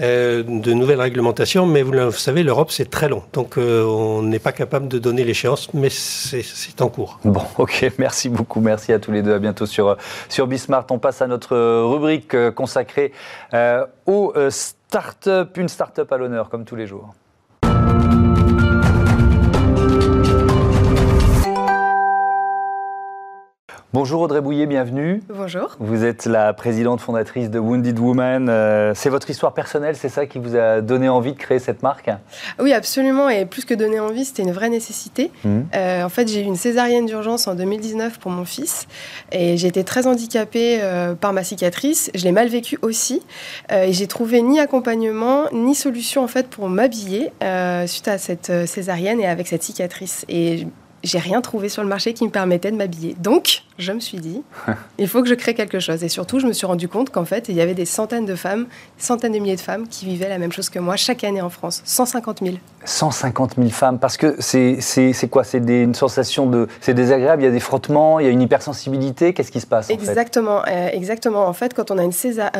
Euh, 0.02 0.42
de 0.42 0.72
nouvelles 0.72 1.00
réglementations, 1.00 1.64
mais 1.64 1.82
vous 1.82 2.10
savez, 2.12 2.42
l'Europe, 2.42 2.72
c'est 2.72 2.90
très 2.90 3.08
long. 3.08 3.22
Donc, 3.32 3.56
euh, 3.56 3.84
on 3.84 4.22
n'est 4.22 4.40
pas 4.40 4.50
capable 4.50 4.88
de 4.88 4.98
donner 4.98 5.22
l'échéance, 5.22 5.72
mais 5.74 5.90
c'est 5.90 6.80
en 6.80 6.88
cours. 6.88 7.20
Bon, 7.24 7.42
ok, 7.58 7.92
merci 7.98 8.28
beaucoup. 8.28 8.60
Merci 8.60 8.92
à 8.92 8.98
tous 8.98 9.12
les 9.12 9.22
deux. 9.22 9.34
À 9.34 9.38
bientôt 9.38 9.66
sur, 9.66 9.96
sur 10.28 10.46
Bismart. 10.48 10.86
On 10.90 10.98
passe 10.98 11.22
à 11.22 11.28
notre 11.28 11.56
rubrique 11.84 12.34
euh, 12.34 12.50
consacrée 12.50 13.12
aux 14.06 14.32
start-up. 14.48 15.56
Une 15.56 15.68
start-up 15.68 16.12
à 16.12 16.16
l'honneur, 16.16 16.48
comme 16.48 16.64
tous 16.64 16.76
les 16.76 16.86
jours. 16.86 17.14
Bonjour 23.94 24.22
Audrey 24.22 24.40
Bouillet, 24.40 24.64
bienvenue. 24.64 25.22
Bonjour. 25.28 25.76
Vous 25.78 26.02
êtes 26.02 26.24
la 26.24 26.54
présidente 26.54 27.02
fondatrice 27.02 27.50
de 27.50 27.58
Wounded 27.58 27.98
Woman. 27.98 28.48
Euh, 28.48 28.94
c'est 28.94 29.10
votre 29.10 29.28
histoire 29.28 29.52
personnelle, 29.52 29.96
c'est 29.96 30.08
ça 30.08 30.24
qui 30.24 30.38
vous 30.38 30.56
a 30.56 30.80
donné 30.80 31.10
envie 31.10 31.32
de 31.32 31.36
créer 31.36 31.58
cette 31.58 31.82
marque 31.82 32.08
Oui, 32.58 32.72
absolument. 32.72 33.28
Et 33.28 33.44
plus 33.44 33.66
que 33.66 33.74
donner 33.74 34.00
envie, 34.00 34.24
c'était 34.24 34.44
une 34.44 34.52
vraie 34.52 34.70
nécessité. 34.70 35.30
Mmh. 35.44 35.60
Euh, 35.74 36.04
en 36.04 36.08
fait, 36.08 36.26
j'ai 36.26 36.40
eu 36.40 36.44
une 36.44 36.56
césarienne 36.56 37.04
d'urgence 37.04 37.46
en 37.46 37.54
2019 37.54 38.18
pour 38.18 38.30
mon 38.30 38.46
fils. 38.46 38.86
Et 39.30 39.58
j'ai 39.58 39.68
été 39.68 39.84
très 39.84 40.06
handicapée 40.06 40.78
euh, 40.80 41.14
par 41.14 41.34
ma 41.34 41.44
cicatrice. 41.44 42.10
Je 42.14 42.24
l'ai 42.24 42.32
mal 42.32 42.48
vécu 42.48 42.78
aussi. 42.80 43.20
et 43.70 43.92
j'ai 43.92 44.06
trouvé 44.06 44.40
ni 44.40 44.58
accompagnement, 44.58 45.44
ni 45.52 45.74
solution 45.74 46.24
en 46.24 46.28
fait 46.28 46.48
pour 46.48 46.70
m'habiller 46.70 47.30
suite 47.86 48.08
à 48.08 48.16
cette 48.16 48.66
césarienne 48.66 49.20
et 49.20 49.26
avec 49.26 49.48
cette 49.48 49.62
cicatrice. 49.62 50.24
Et 50.30 50.66
j'ai 51.02 51.18
rien 51.18 51.40
trouvé 51.40 51.68
sur 51.68 51.82
le 51.82 51.88
marché 51.88 52.12
qui 52.14 52.24
me 52.24 52.30
permettait 52.30 52.70
de 52.70 52.76
m'habiller. 52.76 53.16
Donc, 53.18 53.62
je 53.78 53.92
me 53.92 54.00
suis 54.00 54.18
dit, 54.18 54.42
il 54.98 55.08
faut 55.08 55.22
que 55.22 55.28
je 55.28 55.34
crée 55.34 55.54
quelque 55.54 55.80
chose. 55.80 56.04
Et 56.04 56.08
surtout, 56.08 56.38
je 56.38 56.46
me 56.46 56.52
suis 56.52 56.66
rendu 56.66 56.88
compte 56.88 57.10
qu'en 57.10 57.24
fait, 57.24 57.48
il 57.48 57.54
y 57.54 57.60
avait 57.60 57.74
des 57.74 57.84
centaines 57.84 58.26
de 58.26 58.34
femmes, 58.34 58.66
centaines 58.98 59.32
de 59.32 59.38
milliers 59.38 59.56
de 59.56 59.60
femmes 59.60 59.88
qui 59.88 60.06
vivaient 60.06 60.28
la 60.28 60.38
même 60.38 60.52
chose 60.52 60.68
que 60.68 60.78
moi 60.78 60.96
chaque 60.96 61.24
année 61.24 61.42
en 61.42 61.50
France. 61.50 61.82
150 61.84 62.40
000. 62.42 62.56
150 62.84 63.54
000 63.56 63.68
femmes, 63.70 63.98
parce 63.98 64.16
que 64.16 64.36
c'est 64.40 65.28
quoi? 65.30 65.44
C'est 65.44 65.58
une 65.58 65.94
sensation 65.94 66.46
de... 66.46 66.68
C'est 66.80 66.94
désagréable, 66.94 67.42
il 67.42 67.44
y 67.46 67.48
a 67.48 67.52
des 67.52 67.60
frottements, 67.60 68.18
il 68.18 68.26
y 68.26 68.28
a 68.28 68.32
une 68.32 68.42
hypersensibilité, 68.42 69.32
qu'est-ce 69.34 69.52
qui 69.52 69.60
se 69.60 69.66
passe 69.66 69.90
Exactement, 69.90 70.62
euh, 70.66 70.88
exactement. 70.92 71.46
En 71.46 71.52
fait, 71.52 71.74
quand 71.74 71.90
on 71.90 71.98
a 71.98 72.02
une, 72.02 72.12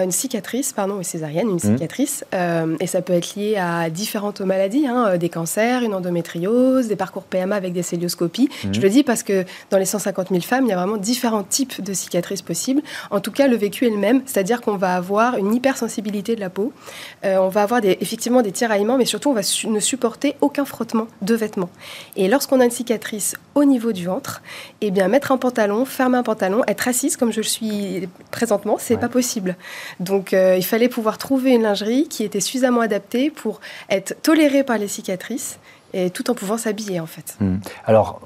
une 0.02 0.10
cicatrice, 0.10 0.72
pardon, 0.72 0.98
une 0.98 1.04
césarienne, 1.04 1.48
une 1.48 1.56
mmh. 1.56 1.76
cicatrice, 1.76 2.24
euh, 2.34 2.76
et 2.80 2.86
ça 2.86 3.02
peut 3.02 3.12
être 3.12 3.34
lié 3.34 3.56
à 3.56 3.90
différentes 3.90 4.40
maladies, 4.40 4.86
hein, 4.86 5.06
euh, 5.08 5.16
des 5.16 5.28
cancers, 5.28 5.82
une 5.82 5.94
endométriose, 5.94 6.88
des 6.88 6.96
parcours 6.96 7.24
PMA 7.24 7.54
avec 7.54 7.72
des 7.72 7.82
célioscopies. 7.82 8.48
Mmh. 8.64 8.68
Je 8.72 8.80
le 8.80 8.88
dis 8.88 9.02
parce 9.02 9.22
que 9.22 9.44
dans 9.70 9.78
les 9.78 9.84
150 9.84 10.28
000 10.28 10.40
femmes, 10.40 10.64
il 10.64 10.70
y 10.70 10.72
a 10.72 10.76
vraiment 10.76 10.98
différents 11.12 11.44
types 11.44 11.80
de 11.82 11.92
cicatrices 11.92 12.42
possibles. 12.42 12.82
En 13.10 13.20
tout 13.20 13.32
cas, 13.32 13.46
le 13.46 13.56
vécu 13.56 13.86
est 13.86 13.90
le 13.90 13.96
même, 13.98 14.22
c'est-à-dire 14.26 14.60
qu'on 14.60 14.76
va 14.76 14.96
avoir 14.96 15.36
une 15.36 15.54
hypersensibilité 15.54 16.34
de 16.34 16.40
la 16.40 16.50
peau, 16.50 16.72
on 17.22 17.48
va 17.48 17.62
avoir 17.62 17.80
des, 17.80 17.98
effectivement 18.00 18.42
des 18.42 18.52
tiraillements, 18.52 18.98
mais 18.98 19.04
surtout 19.04 19.30
on 19.30 19.34
va 19.34 19.42
ne 19.64 19.80
supporter 19.80 20.36
aucun 20.40 20.64
frottement 20.64 21.06
de 21.20 21.34
vêtements. 21.34 21.70
Et 22.16 22.28
lorsqu'on 22.28 22.60
a 22.60 22.64
une 22.64 22.70
cicatrice 22.70 23.34
au 23.54 23.64
niveau 23.64 23.92
du 23.92 24.06
ventre, 24.06 24.42
eh 24.80 24.90
bien 24.90 25.08
mettre 25.08 25.32
un 25.32 25.38
pantalon, 25.38 25.84
fermer 25.84 26.18
un 26.18 26.22
pantalon, 26.22 26.62
être 26.66 26.88
assise 26.88 27.16
comme 27.16 27.32
je 27.32 27.40
le 27.40 27.46
suis 27.46 28.08
présentement, 28.30 28.76
c'est 28.78 28.96
pas 28.96 29.08
possible. 29.08 29.56
Donc 30.00 30.32
euh, 30.32 30.56
il 30.56 30.64
fallait 30.64 30.88
pouvoir 30.88 31.18
trouver 31.18 31.52
une 31.52 31.62
lingerie 31.62 32.08
qui 32.08 32.24
était 32.24 32.40
suffisamment 32.40 32.80
adaptée 32.80 33.30
pour 33.30 33.60
être 33.90 34.20
tolérée 34.22 34.64
par 34.64 34.78
les 34.78 34.88
cicatrices 34.88 35.58
et 35.94 36.10
tout 36.10 36.30
en 36.30 36.34
pouvant 36.34 36.56
s'habiller 36.56 37.00
en 37.00 37.06
fait. 37.06 37.36
Hmm. 37.40 37.58
Alors 37.84 38.20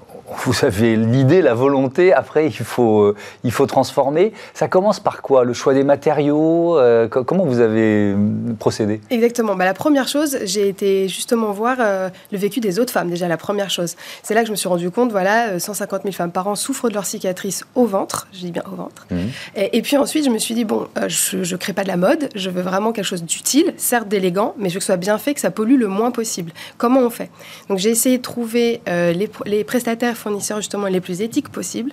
vous 0.45 0.65
avez 0.65 0.97
l'idée, 0.97 1.43
la 1.43 1.55
volonté, 1.55 2.13
après 2.13 2.47
il 2.47 2.53
faut, 2.53 3.01
euh, 3.01 3.17
il 3.45 3.53
faut 3.53 3.67
transformer. 3.67 4.33
Ça 4.55 4.69
commence 4.69 5.01
par 5.01 5.23
quoi? 5.23 5.45
Le 5.45 5.53
choix 5.53 5.75
des 5.75 5.85
matériaux 5.85 6.79
euh, 6.79 7.09
Comment 7.09 7.45
vous 7.45 7.61
avez 7.61 8.15
procédé? 8.59 9.01
Exactement. 9.11 9.55
Bah, 9.55 9.65
la 9.65 9.75
première 9.75 10.09
chose, 10.09 10.39
j'ai 10.45 10.69
été 10.69 11.09
justement 11.09 11.53
voir 11.53 11.77
le 11.79 12.39
vécu 12.39 12.61
des 12.61 12.79
autres 12.79 12.93
femmes, 12.93 13.09
déjà 13.09 13.29
la 13.29 13.37
première 13.37 13.71
chose. 13.71 13.95
C'est 14.23 14.35
là 14.35 14.41
que 14.41 14.47
je 14.47 14.53
me 14.53 14.57
suis 14.57 14.69
rendu 14.69 14.91
compte, 14.91 15.11
voilà, 15.11 15.59
150 15.59 16.03
000 16.03 16.13
femmes 16.13 16.33
par 16.33 16.47
an 16.49 16.55
souffrent 16.55 16.89
de 16.89 16.95
leurs 16.95 17.07
cicatrices 17.07 17.65
au 17.75 17.87
ventre, 17.87 18.27
je 18.33 18.41
dis 18.41 18.53
bien 18.53 18.65
au 18.71 18.77
ventre. 18.77 19.07
Mmh. 19.11 19.17
Et, 19.57 19.83
puis 19.83 19.97
ensuite, 19.97 20.25
je 20.25 20.31
me 20.31 20.39
suis 20.39 20.55
dit, 20.55 20.65
bon, 20.65 20.89
je 21.07 21.39
ne 21.39 21.57
crée 21.57 21.73
pas 21.73 21.83
de 21.83 21.89
la 21.89 21.97
mode, 21.97 22.29
je 22.35 22.51
veux 22.51 22.63
vraiment 22.63 22.93
quelque 22.93 23.05
chose 23.05 23.23
d'utile, 23.23 23.75
certes 23.77 24.09
d'élégant, 24.09 24.55
mais 24.59 24.69
je 24.69 24.75
veux 24.75 24.79
que 24.79 24.85
ce 24.85 24.93
soit 24.93 24.97
bien 24.97 25.19
fait, 25.19 25.35
que 25.35 25.41
ça 25.41 25.51
pollue 25.51 25.79
le 25.79 25.89
moins 25.89 26.11
possible. 26.11 26.53
Comment 26.79 27.01
on 27.01 27.11
fait? 27.11 27.31
Donc 27.69 27.79
j'ai 27.79 27.91
essayé 27.91 28.19
de 28.19 28.23
trouver 28.23 28.81
les, 28.87 29.31
les 29.45 29.65
prestataires 29.65 30.16
fournisseurs 30.17 30.59
justement 30.59 30.87
les 30.87 31.01
plus 31.01 31.23
éthiques 31.23 31.49
possibles. 31.49 31.93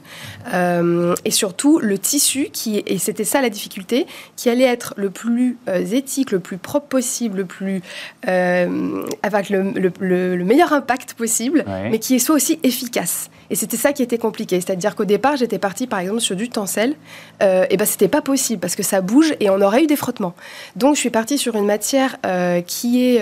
Euh, 0.54 1.16
et 1.26 1.32
surtout, 1.32 1.80
le 1.80 1.98
tissu, 1.98 2.50
qui, 2.52 2.84
et 2.86 2.98
c'était 2.98 3.24
ça 3.24 3.42
la 3.42 3.50
difficulté, 3.50 4.08
qui 4.36 4.50
allait 4.50 4.64
être 4.64 4.94
le 4.98 5.10
plus 5.10 5.58
euh, 5.68 5.86
éthique, 5.86 6.32
le 6.32 6.40
plus 6.40 6.58
propre 6.58 6.88
possible, 6.88 7.40
le 7.40 7.46
plus, 7.46 7.82
euh, 8.28 9.06
avec 9.22 9.50
le, 9.50 10.44
meilleur 10.44 10.74
impact 10.74 11.14
possible, 11.14 11.66
mais 11.90 12.00
qui 12.00 12.20
soit 12.20 12.36
aussi 12.36 12.60
efficace. 12.64 13.30
Et 13.50 13.56
c'était 13.56 13.78
ça 13.78 13.94
qui 13.94 14.02
était 14.02 14.18
compliqué. 14.18 14.60
C'est-à-dire 14.60 14.96
qu'au 14.96 15.06
départ, 15.06 15.36
j'étais 15.38 15.60
partie 15.60 15.86
par 15.86 16.00
exemple 16.00 16.22
sur 16.22 16.36
du 16.36 16.50
tencel. 16.50 16.96
et 17.42 17.78
ben 17.78 17.86
c'était 17.86 18.08
pas 18.08 18.22
possible 18.22 18.60
parce 18.60 18.76
que 18.76 18.84
ça 18.84 19.02
bouge 19.02 19.36
et 19.40 19.50
on 19.50 19.62
aurait 19.62 19.84
eu 19.84 19.88
des 19.88 19.96
frottements. 19.96 20.34
Donc 20.76 20.96
je 20.96 21.02
suis 21.02 21.10
partie 21.10 21.38
sur 21.38 21.56
une 21.56 21.66
matière 21.66 22.18
qui 22.66 23.06
est 23.06 23.22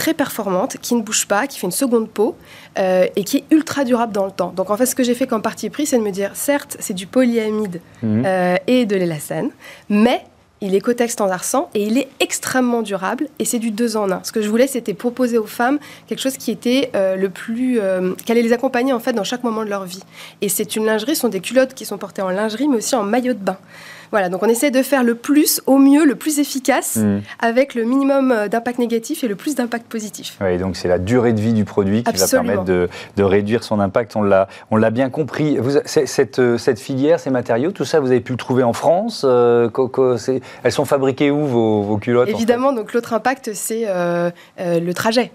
très 0.00 0.14
performante, 0.14 0.78
qui 0.80 0.94
ne 0.94 1.02
bouge 1.02 1.26
pas, 1.26 1.46
qui 1.46 1.58
fait 1.58 1.66
une 1.66 1.72
seconde 1.72 2.08
peau 2.08 2.34
euh, 2.78 3.06
et 3.16 3.22
qui 3.22 3.36
est 3.36 3.44
ultra 3.50 3.84
durable 3.84 4.14
dans 4.14 4.24
le 4.24 4.30
temps. 4.30 4.50
Donc 4.56 4.70
en 4.70 4.76
fait, 4.78 4.86
ce 4.86 4.94
que 4.94 5.02
j'ai 5.02 5.14
fait 5.14 5.26
comme 5.26 5.42
parti 5.42 5.68
pris, 5.68 5.84
c'est 5.84 5.98
de 5.98 6.02
me 6.02 6.10
dire, 6.10 6.30
certes, 6.32 6.78
c'est 6.80 6.94
du 6.94 7.06
polyamide 7.06 7.82
mhm. 8.02 8.22
euh, 8.24 8.56
et 8.66 8.86
de 8.86 8.96
l'élastane, 8.96 9.50
mais 9.90 10.22
il 10.62 10.74
est 10.74 10.80
Cotex 10.80 11.12
standard 11.12 11.44
100 11.44 11.68
et 11.74 11.82
il 11.82 11.98
est 11.98 12.08
extrêmement 12.18 12.80
durable 12.80 13.28
et 13.38 13.44
c'est 13.44 13.58
du 13.58 13.70
deux 13.70 13.98
en 13.98 14.10
un. 14.10 14.20
Ce 14.24 14.32
que 14.32 14.40
je 14.40 14.48
voulais, 14.48 14.66
c'était 14.66 14.94
proposer 14.94 15.36
aux 15.36 15.46
femmes 15.46 15.78
quelque 16.06 16.20
chose 16.20 16.38
qui 16.38 16.50
était 16.50 16.90
euh, 16.94 17.16
le 17.16 17.28
plus, 17.28 17.78
qui 18.24 18.32
allait 18.32 18.42
les 18.42 18.54
accompagner 18.54 18.94
en 18.94 19.00
fait 19.00 19.12
dans 19.12 19.24
chaque 19.24 19.44
moment 19.44 19.64
de 19.66 19.70
leur 19.70 19.84
vie. 19.84 20.02
Et 20.40 20.48
c'est 20.48 20.76
une 20.76 20.86
lingerie, 20.86 21.14
ce 21.14 21.22
sont 21.22 21.28
des 21.28 21.40
culottes 21.40 21.74
qui 21.74 21.84
sont 21.84 21.98
portées 21.98 22.22
en 22.22 22.30
lingerie, 22.30 22.68
mais 22.68 22.78
aussi 22.78 22.94
en 22.94 23.02
maillot 23.02 23.34
de 23.34 23.38
bain. 23.38 23.58
Voilà, 24.10 24.28
donc 24.28 24.42
on 24.42 24.48
essaie 24.48 24.70
de 24.70 24.82
faire 24.82 25.04
le 25.04 25.14
plus 25.14 25.62
au 25.66 25.78
mieux, 25.78 26.04
le 26.04 26.16
plus 26.16 26.40
efficace, 26.40 26.96
mm. 26.96 27.20
avec 27.38 27.74
le 27.74 27.84
minimum 27.84 28.32
euh, 28.32 28.48
d'impact 28.48 28.78
négatif 28.78 29.22
et 29.22 29.28
le 29.28 29.36
plus 29.36 29.54
d'impact 29.54 29.86
positif. 29.86 30.36
Oui, 30.40 30.58
donc 30.58 30.76
c'est 30.76 30.88
la 30.88 30.98
durée 30.98 31.32
de 31.32 31.40
vie 31.40 31.52
du 31.52 31.64
produit 31.64 32.02
qui 32.02 32.16
va 32.16 32.26
permettre 32.26 32.64
de, 32.64 32.88
réduire 33.18 33.62
son 33.62 33.80
impact. 33.80 34.16
On 34.16 34.22
l'a, 34.22 34.48
on 34.70 34.76
l'a 34.76 34.90
bien 34.90 35.10
compris. 35.10 35.58
Vous, 35.58 35.78
cette, 35.84 36.38
euh, 36.38 36.58
cette 36.58 36.80
filière, 36.80 37.20
ces 37.20 37.30
matériaux, 37.30 37.70
tout 37.70 37.84
ça, 37.84 38.00
vous 38.00 38.10
avez 38.10 38.20
pu 38.20 38.32
le 38.32 38.38
trouver 38.38 38.62
en 38.62 38.72
France 38.72 39.22
euh, 39.24 39.68
Elles 40.64 40.72
sont 40.72 40.84
fabriquées 40.84 41.30
où 41.30 41.46
vos, 41.46 41.98
culottes 41.98 42.28
Évidemment, 42.28 42.72
donc 42.72 42.92
l'autre 42.94 43.12
impact, 43.12 43.50
c'est 43.54 43.86
le 43.86 44.92
trajet 44.92 45.32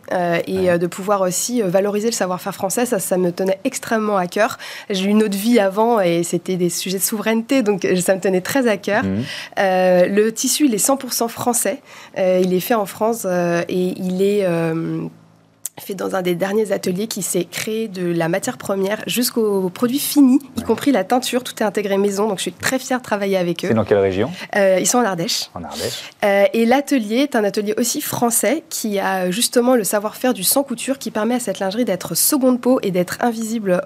et 0.48 0.78
de 0.78 0.88
pouvoir 0.88 1.22
aussi 1.22 1.62
valoriser 1.62 2.08
le 2.08 2.14
savoir-faire 2.14 2.56
français. 2.56 2.86
Ça, 2.86 3.00
ça 3.00 3.18
me 3.18 3.32
tenait 3.32 3.60
extrêmement 3.64 4.18
à 4.18 4.28
cœur. 4.28 4.58
J'ai 4.90 5.06
eu 5.06 5.10
une 5.10 5.24
autre 5.24 5.38
vie 5.38 5.60
avant 5.60 6.02
et 6.02 6.24
c'était 6.24 6.56
des 6.56 6.70
sujets 6.70 6.98
de 6.98 7.04
souveraineté, 7.04 7.62
donc 7.62 7.88
ça 8.02 8.16
me 8.16 8.20
tenait 8.20 8.42
très 8.42 8.65
à 8.68 8.78
cœur. 8.78 9.04
Mhm. 9.04 9.24
Euh, 9.60 10.08
le 10.08 10.32
tissu, 10.32 10.66
il 10.66 10.74
est 10.74 10.86
100% 10.86 11.28
français. 11.28 11.82
Euh, 12.18 12.42
il 12.44 12.54
est 12.54 12.60
fait 12.60 12.74
en 12.74 12.86
France 12.86 13.24
euh, 13.26 13.64
et 13.68 13.94
il 13.98 14.22
est 14.22 14.46
fait 15.78 15.94
dans 15.94 16.16
un 16.16 16.22
des 16.22 16.36
derniers 16.36 16.72
ateliers 16.72 17.08
qui 17.08 17.22
s'est 17.22 17.44
créé 17.44 17.90
de 17.90 18.06
la 18.06 18.30
matière 18.30 18.58
première 18.58 19.04
jusqu'aux 19.08 19.70
produits 19.70 20.00
finis, 20.00 20.40
y 20.56 20.62
compris 20.62 20.94
la 20.94 21.04
teinture. 21.04 21.44
Tout 21.44 21.54
est 21.60 21.66
intégré 21.66 21.98
maison, 21.98 22.30
donc 22.30 22.38
je 22.38 22.44
suis 22.44 22.54
très 22.54 22.80
fière 22.80 23.00
de 23.00 23.04
travailler 23.04 23.36
avec 23.36 23.66
eux. 23.66 23.68
C'est 23.68 23.74
dans 23.74 23.84
quelle 23.84 23.98
région? 23.98 24.32
Ils 24.56 24.88
sont 24.88 25.00
en 25.00 25.04
Ardèche. 25.04 25.50
En 25.54 25.64
Ardèche. 25.66 26.12
et 26.54 26.66
l'atelier 26.66 27.18
est 27.18 27.36
un 27.36 27.44
atelier 27.44 27.74
aussi 27.78 28.00
français 28.00 28.64
qui 28.70 29.00
a 29.00 29.30
justement 29.32 29.76
le 29.76 29.84
savoir-faire 29.84 30.34
du 30.34 30.46
sans 30.46 30.64
couture 30.64 30.98
qui 30.98 31.12
permet 31.12 31.36
à 31.36 31.40
cette 31.42 31.60
lingerie 31.60 31.84
d'être 31.84 32.16
seconde 32.16 32.62
peau 32.62 32.80
et 32.82 32.92
d'être 32.92 33.18
invisible 33.20 33.82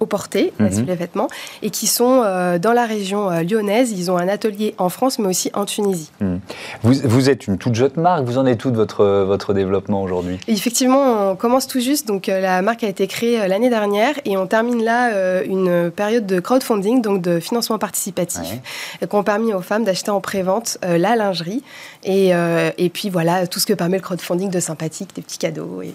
au 0.00 0.06
porté, 0.06 0.52
mhm. 0.58 0.86
les 0.86 0.94
vêtements, 0.94 1.28
et 1.62 1.70
qui 1.70 1.86
sont 1.86 2.22
euh, 2.24 2.58
dans 2.58 2.72
la 2.72 2.86
région 2.86 3.30
euh, 3.30 3.42
lyonnaise. 3.42 3.92
Ils 3.92 4.10
ont 4.10 4.16
un 4.16 4.28
atelier 4.28 4.74
en 4.78 4.88
France, 4.88 5.18
mais 5.18 5.28
aussi 5.28 5.50
en 5.54 5.64
Tunisie. 5.64 6.10
Mhm. 6.20 6.40
Vous, 6.82 6.94
vous, 7.04 7.30
êtes 7.30 7.46
une 7.46 7.58
toute 7.58 7.74
jeune 7.74 7.92
marque. 7.96 8.24
Vous 8.24 8.38
en 8.38 8.46
êtes 8.46 8.58
tout 8.58 8.70
de 8.70 8.76
votre, 8.76 9.24
votre 9.24 9.54
développement 9.54 10.02
aujourd'hui? 10.02 10.38
Effectivement, 10.48 11.30
on 11.30 11.36
commence 11.36 11.66
tout 11.66 11.80
juste. 11.80 12.06
Donc, 12.06 12.28
euh, 12.28 12.40
la 12.40 12.62
marque 12.62 12.84
a 12.84 12.88
été 12.88 13.06
créée 13.06 13.46
l'année 13.48 13.70
dernière 13.70 14.14
et 14.24 14.36
on 14.36 14.46
termine 14.46 14.82
là 14.82 15.42
une 15.42 15.90
période 15.90 16.26
de 16.26 16.40
crowdfunding, 16.40 17.02
donc 17.02 17.22
de 17.22 17.40
financement 17.40 17.78
participatif, 17.78 18.46
qui 19.00 19.16
ont 19.16 19.22
permis 19.22 19.52
aux 19.52 19.60
femmes 19.60 19.84
d'acheter 19.84 20.10
en 20.10 20.20
pré-vente 20.20 20.78
la 20.82 21.16
lingerie. 21.16 21.62
Et, 22.04 22.32
et, 22.78 22.88
puis 22.90 23.10
voilà, 23.10 23.46
tout 23.46 23.60
ce 23.60 23.66
que 23.66 23.72
permet 23.72 23.96
le 23.96 24.02
crowdfunding 24.02 24.50
de 24.50 24.60
sympathique, 24.60 25.14
des 25.14 25.22
petits 25.22 25.38
cadeaux. 25.38 25.82
Et 25.82 25.94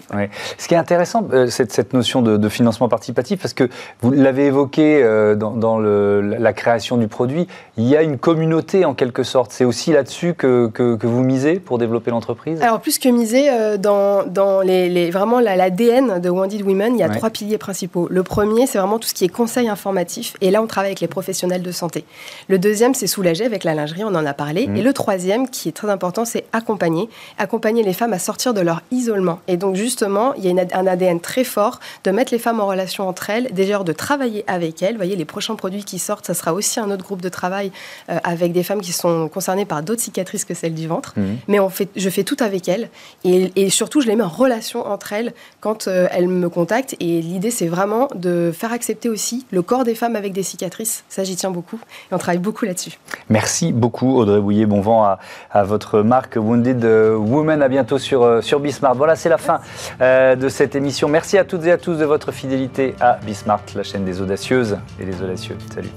Ce 0.58 0.68
qui 0.68 0.74
est 0.74 0.78
intéressant, 0.78 1.26
c'est 1.48 1.72
cette 1.72 1.92
notion 1.92 2.22
de, 2.22 2.36
de 2.36 2.48
financement 2.48 2.88
participatif, 2.88 3.40
parce 3.40 3.54
que 3.54 3.68
vous 4.00 4.10
l'avez 4.10 4.46
évoqué 4.46 5.02
euh, 5.02 5.34
dans, 5.34 5.78
la 5.78 6.52
création 6.52 6.96
du 6.96 7.08
produit, 7.08 7.46
il 7.76 7.84
y 7.84 7.96
a 7.96 8.02
une 8.02 8.18
communauté 8.18 8.84
en 8.84 8.94
quelque 8.94 9.22
sorte. 9.22 9.52
C'est 9.52 9.64
aussi 9.64 9.92
là-dessus 9.92 10.34
que, 10.34 10.70
vous 11.02 11.22
misez 11.22 11.60
pour 11.60 11.78
développer 11.78 12.10
l'entreprise? 12.10 12.60
Alors 12.62 12.80
plus 12.80 12.98
que 12.98 13.08
miser, 13.08 13.50
euh, 13.50 13.76
dans, 13.76 14.60
les, 14.62 15.10
vraiment 15.10 15.40
l'ADN 15.40 16.20
de 16.20 16.30
Wounded 16.30 16.62
Women, 16.62 16.94
il 16.94 17.00
y 17.00 17.02
a 17.02 17.08
trois 17.08 17.30
piliers 17.30 17.58
principaux. 17.58 18.08
Le 18.10 18.22
premier, 18.22 18.66
c'est 18.66 18.78
vraiment 18.78 18.98
tout 18.98 19.08
ce 19.08 19.14
qui 19.14 19.24
est 19.24 19.28
conseil 19.28 19.68
informatif. 19.68 20.34
Et 20.40 20.50
là, 20.50 20.62
on 20.62 20.66
travaille 20.66 20.90
avec 20.90 21.00
les 21.00 21.08
professionnels 21.08 21.62
de 21.62 21.72
santé. 21.72 22.04
Le 22.48 22.58
deuxième, 22.58 22.94
c'est 22.94 23.06
soulager 23.06 23.44
avec 23.44 23.64
la 23.64 23.74
lingerie, 23.74 24.04
on 24.04 24.14
en 24.14 24.26
a 24.26 24.34
parlé. 24.34 24.66
Mmh. 24.66 24.76
Et 24.76 24.82
le 24.82 24.92
troisième, 24.92 25.48
qui 25.48 25.68
est 25.68 25.72
très 25.72 25.90
important, 25.90 26.24
c'est 26.24 26.44
accompagner. 26.52 27.08
Accompagner 27.38 27.82
les 27.82 27.92
femmes 27.92 28.12
à 28.12 28.18
sortir 28.18 28.54
de 28.54 28.60
leur 28.60 28.82
isolement. 28.90 29.40
Et 29.48 29.56
donc 29.56 29.76
justement, 29.76 30.34
il 30.34 30.44
y 30.44 30.60
a 30.60 30.64
un 30.74 30.86
ADN 30.86 31.20
très 31.20 31.44
fort 31.44 31.80
de 32.04 32.10
mettre 32.10 32.32
les 32.32 32.38
femmes 32.38 32.60
en 32.60 32.66
relation 32.66 33.08
entre 33.08 33.30
elles, 33.30 33.48
déjà 33.52 33.78
de 33.84 33.92
travailler 33.92 34.44
avec 34.46 34.82
elles. 34.82 34.92
Vous 34.92 34.98
voyez, 34.98 35.16
les 35.16 35.24
prochains 35.24 35.56
produits 35.56 35.84
qui 35.84 35.98
sortent, 35.98 36.26
ça 36.26 36.34
sera 36.34 36.52
aussi 36.52 36.80
un 36.80 36.90
autre 36.90 37.04
groupe 37.04 37.22
de 37.22 37.28
travail 37.28 37.72
euh, 38.10 38.18
avec 38.24 38.52
des 38.52 38.62
femmes 38.62 38.80
qui 38.80 38.92
sont 38.92 39.28
concernées 39.28 39.64
par 39.64 39.82
d'autres 39.82 40.00
cicatrices 40.00 40.44
que 40.44 40.54
celles 40.54 40.74
du 40.74 40.86
ventre. 40.86 41.14
Mhm. 41.16 41.38
Mais 41.48 41.60
on 41.60 41.68
fait, 41.68 41.88
je 41.96 42.10
fais 42.10 42.24
tout 42.24 42.36
avec 42.40 42.68
elles. 42.68 42.88
Et, 43.24 43.70
surtout, 43.70 44.00
je 44.00 44.06
les 44.06 44.16
mets 44.16 44.24
en 44.24 44.28
relation 44.28 44.86
entre 44.86 45.12
elles 45.12 45.32
quand 45.60 45.88
euh, 45.88 46.08
elles 46.10 46.28
me 46.28 46.48
contactent. 46.48 46.94
Et 47.00 47.20
l'idée, 47.20 47.50
c'est 47.50 47.66
vraiment 47.66 48.08
de 48.14 48.52
faire 48.56 48.72
accepter 48.72 49.08
aussi 49.08 49.46
le 49.50 49.62
corps 49.62 49.84
des 49.84 49.94
femmes 49.94 50.16
avec 50.16 50.32
des 50.32 50.42
cicatrices. 50.42 51.04
Ça, 51.08 51.24
j'y 51.24 51.36
tiens 51.36 51.50
beaucoup. 51.50 51.78
Et 52.10 52.14
on 52.14 52.18
travaille 52.18 52.38
beaucoup 52.40 52.64
là-dessus. 52.64 52.98
Merci 53.28 53.72
beaucoup, 53.72 54.16
Audrey 54.16 54.40
Bouillet. 54.40 54.66
Bon 54.66 54.80
vent 54.80 55.04
à, 55.04 55.18
à 55.50 55.62
votre 55.62 56.02
marque 56.02 56.36
Wounded 56.36 56.84
Woman. 56.84 57.62
À 57.62 57.68
bientôt 57.68 57.98
sur, 57.98 58.22
euh, 58.22 58.40
sur 58.40 58.60
Bismart. 58.60 58.94
Voilà, 58.94 59.16
c'est 59.16 59.28
la 59.28 59.38
fin 59.38 59.60
de 60.00 60.48
cette 60.48 60.74
émission. 60.74 61.08
Merci 61.08 61.38
à 61.38 61.44
toutes 61.44 61.64
et 61.64 61.72
à 61.72 61.78
tous 61.78 61.96
de 61.96 62.04
votre 62.04 62.32
fidélité 62.32 62.94
à 63.00 63.18
Bismart 63.24 63.62
la 63.74 63.82
chaîne 63.82 64.04
des 64.04 64.20
audacieuses 64.20 64.78
et 65.00 65.04
des 65.04 65.22
audacieux. 65.22 65.56
Salut 65.72 65.90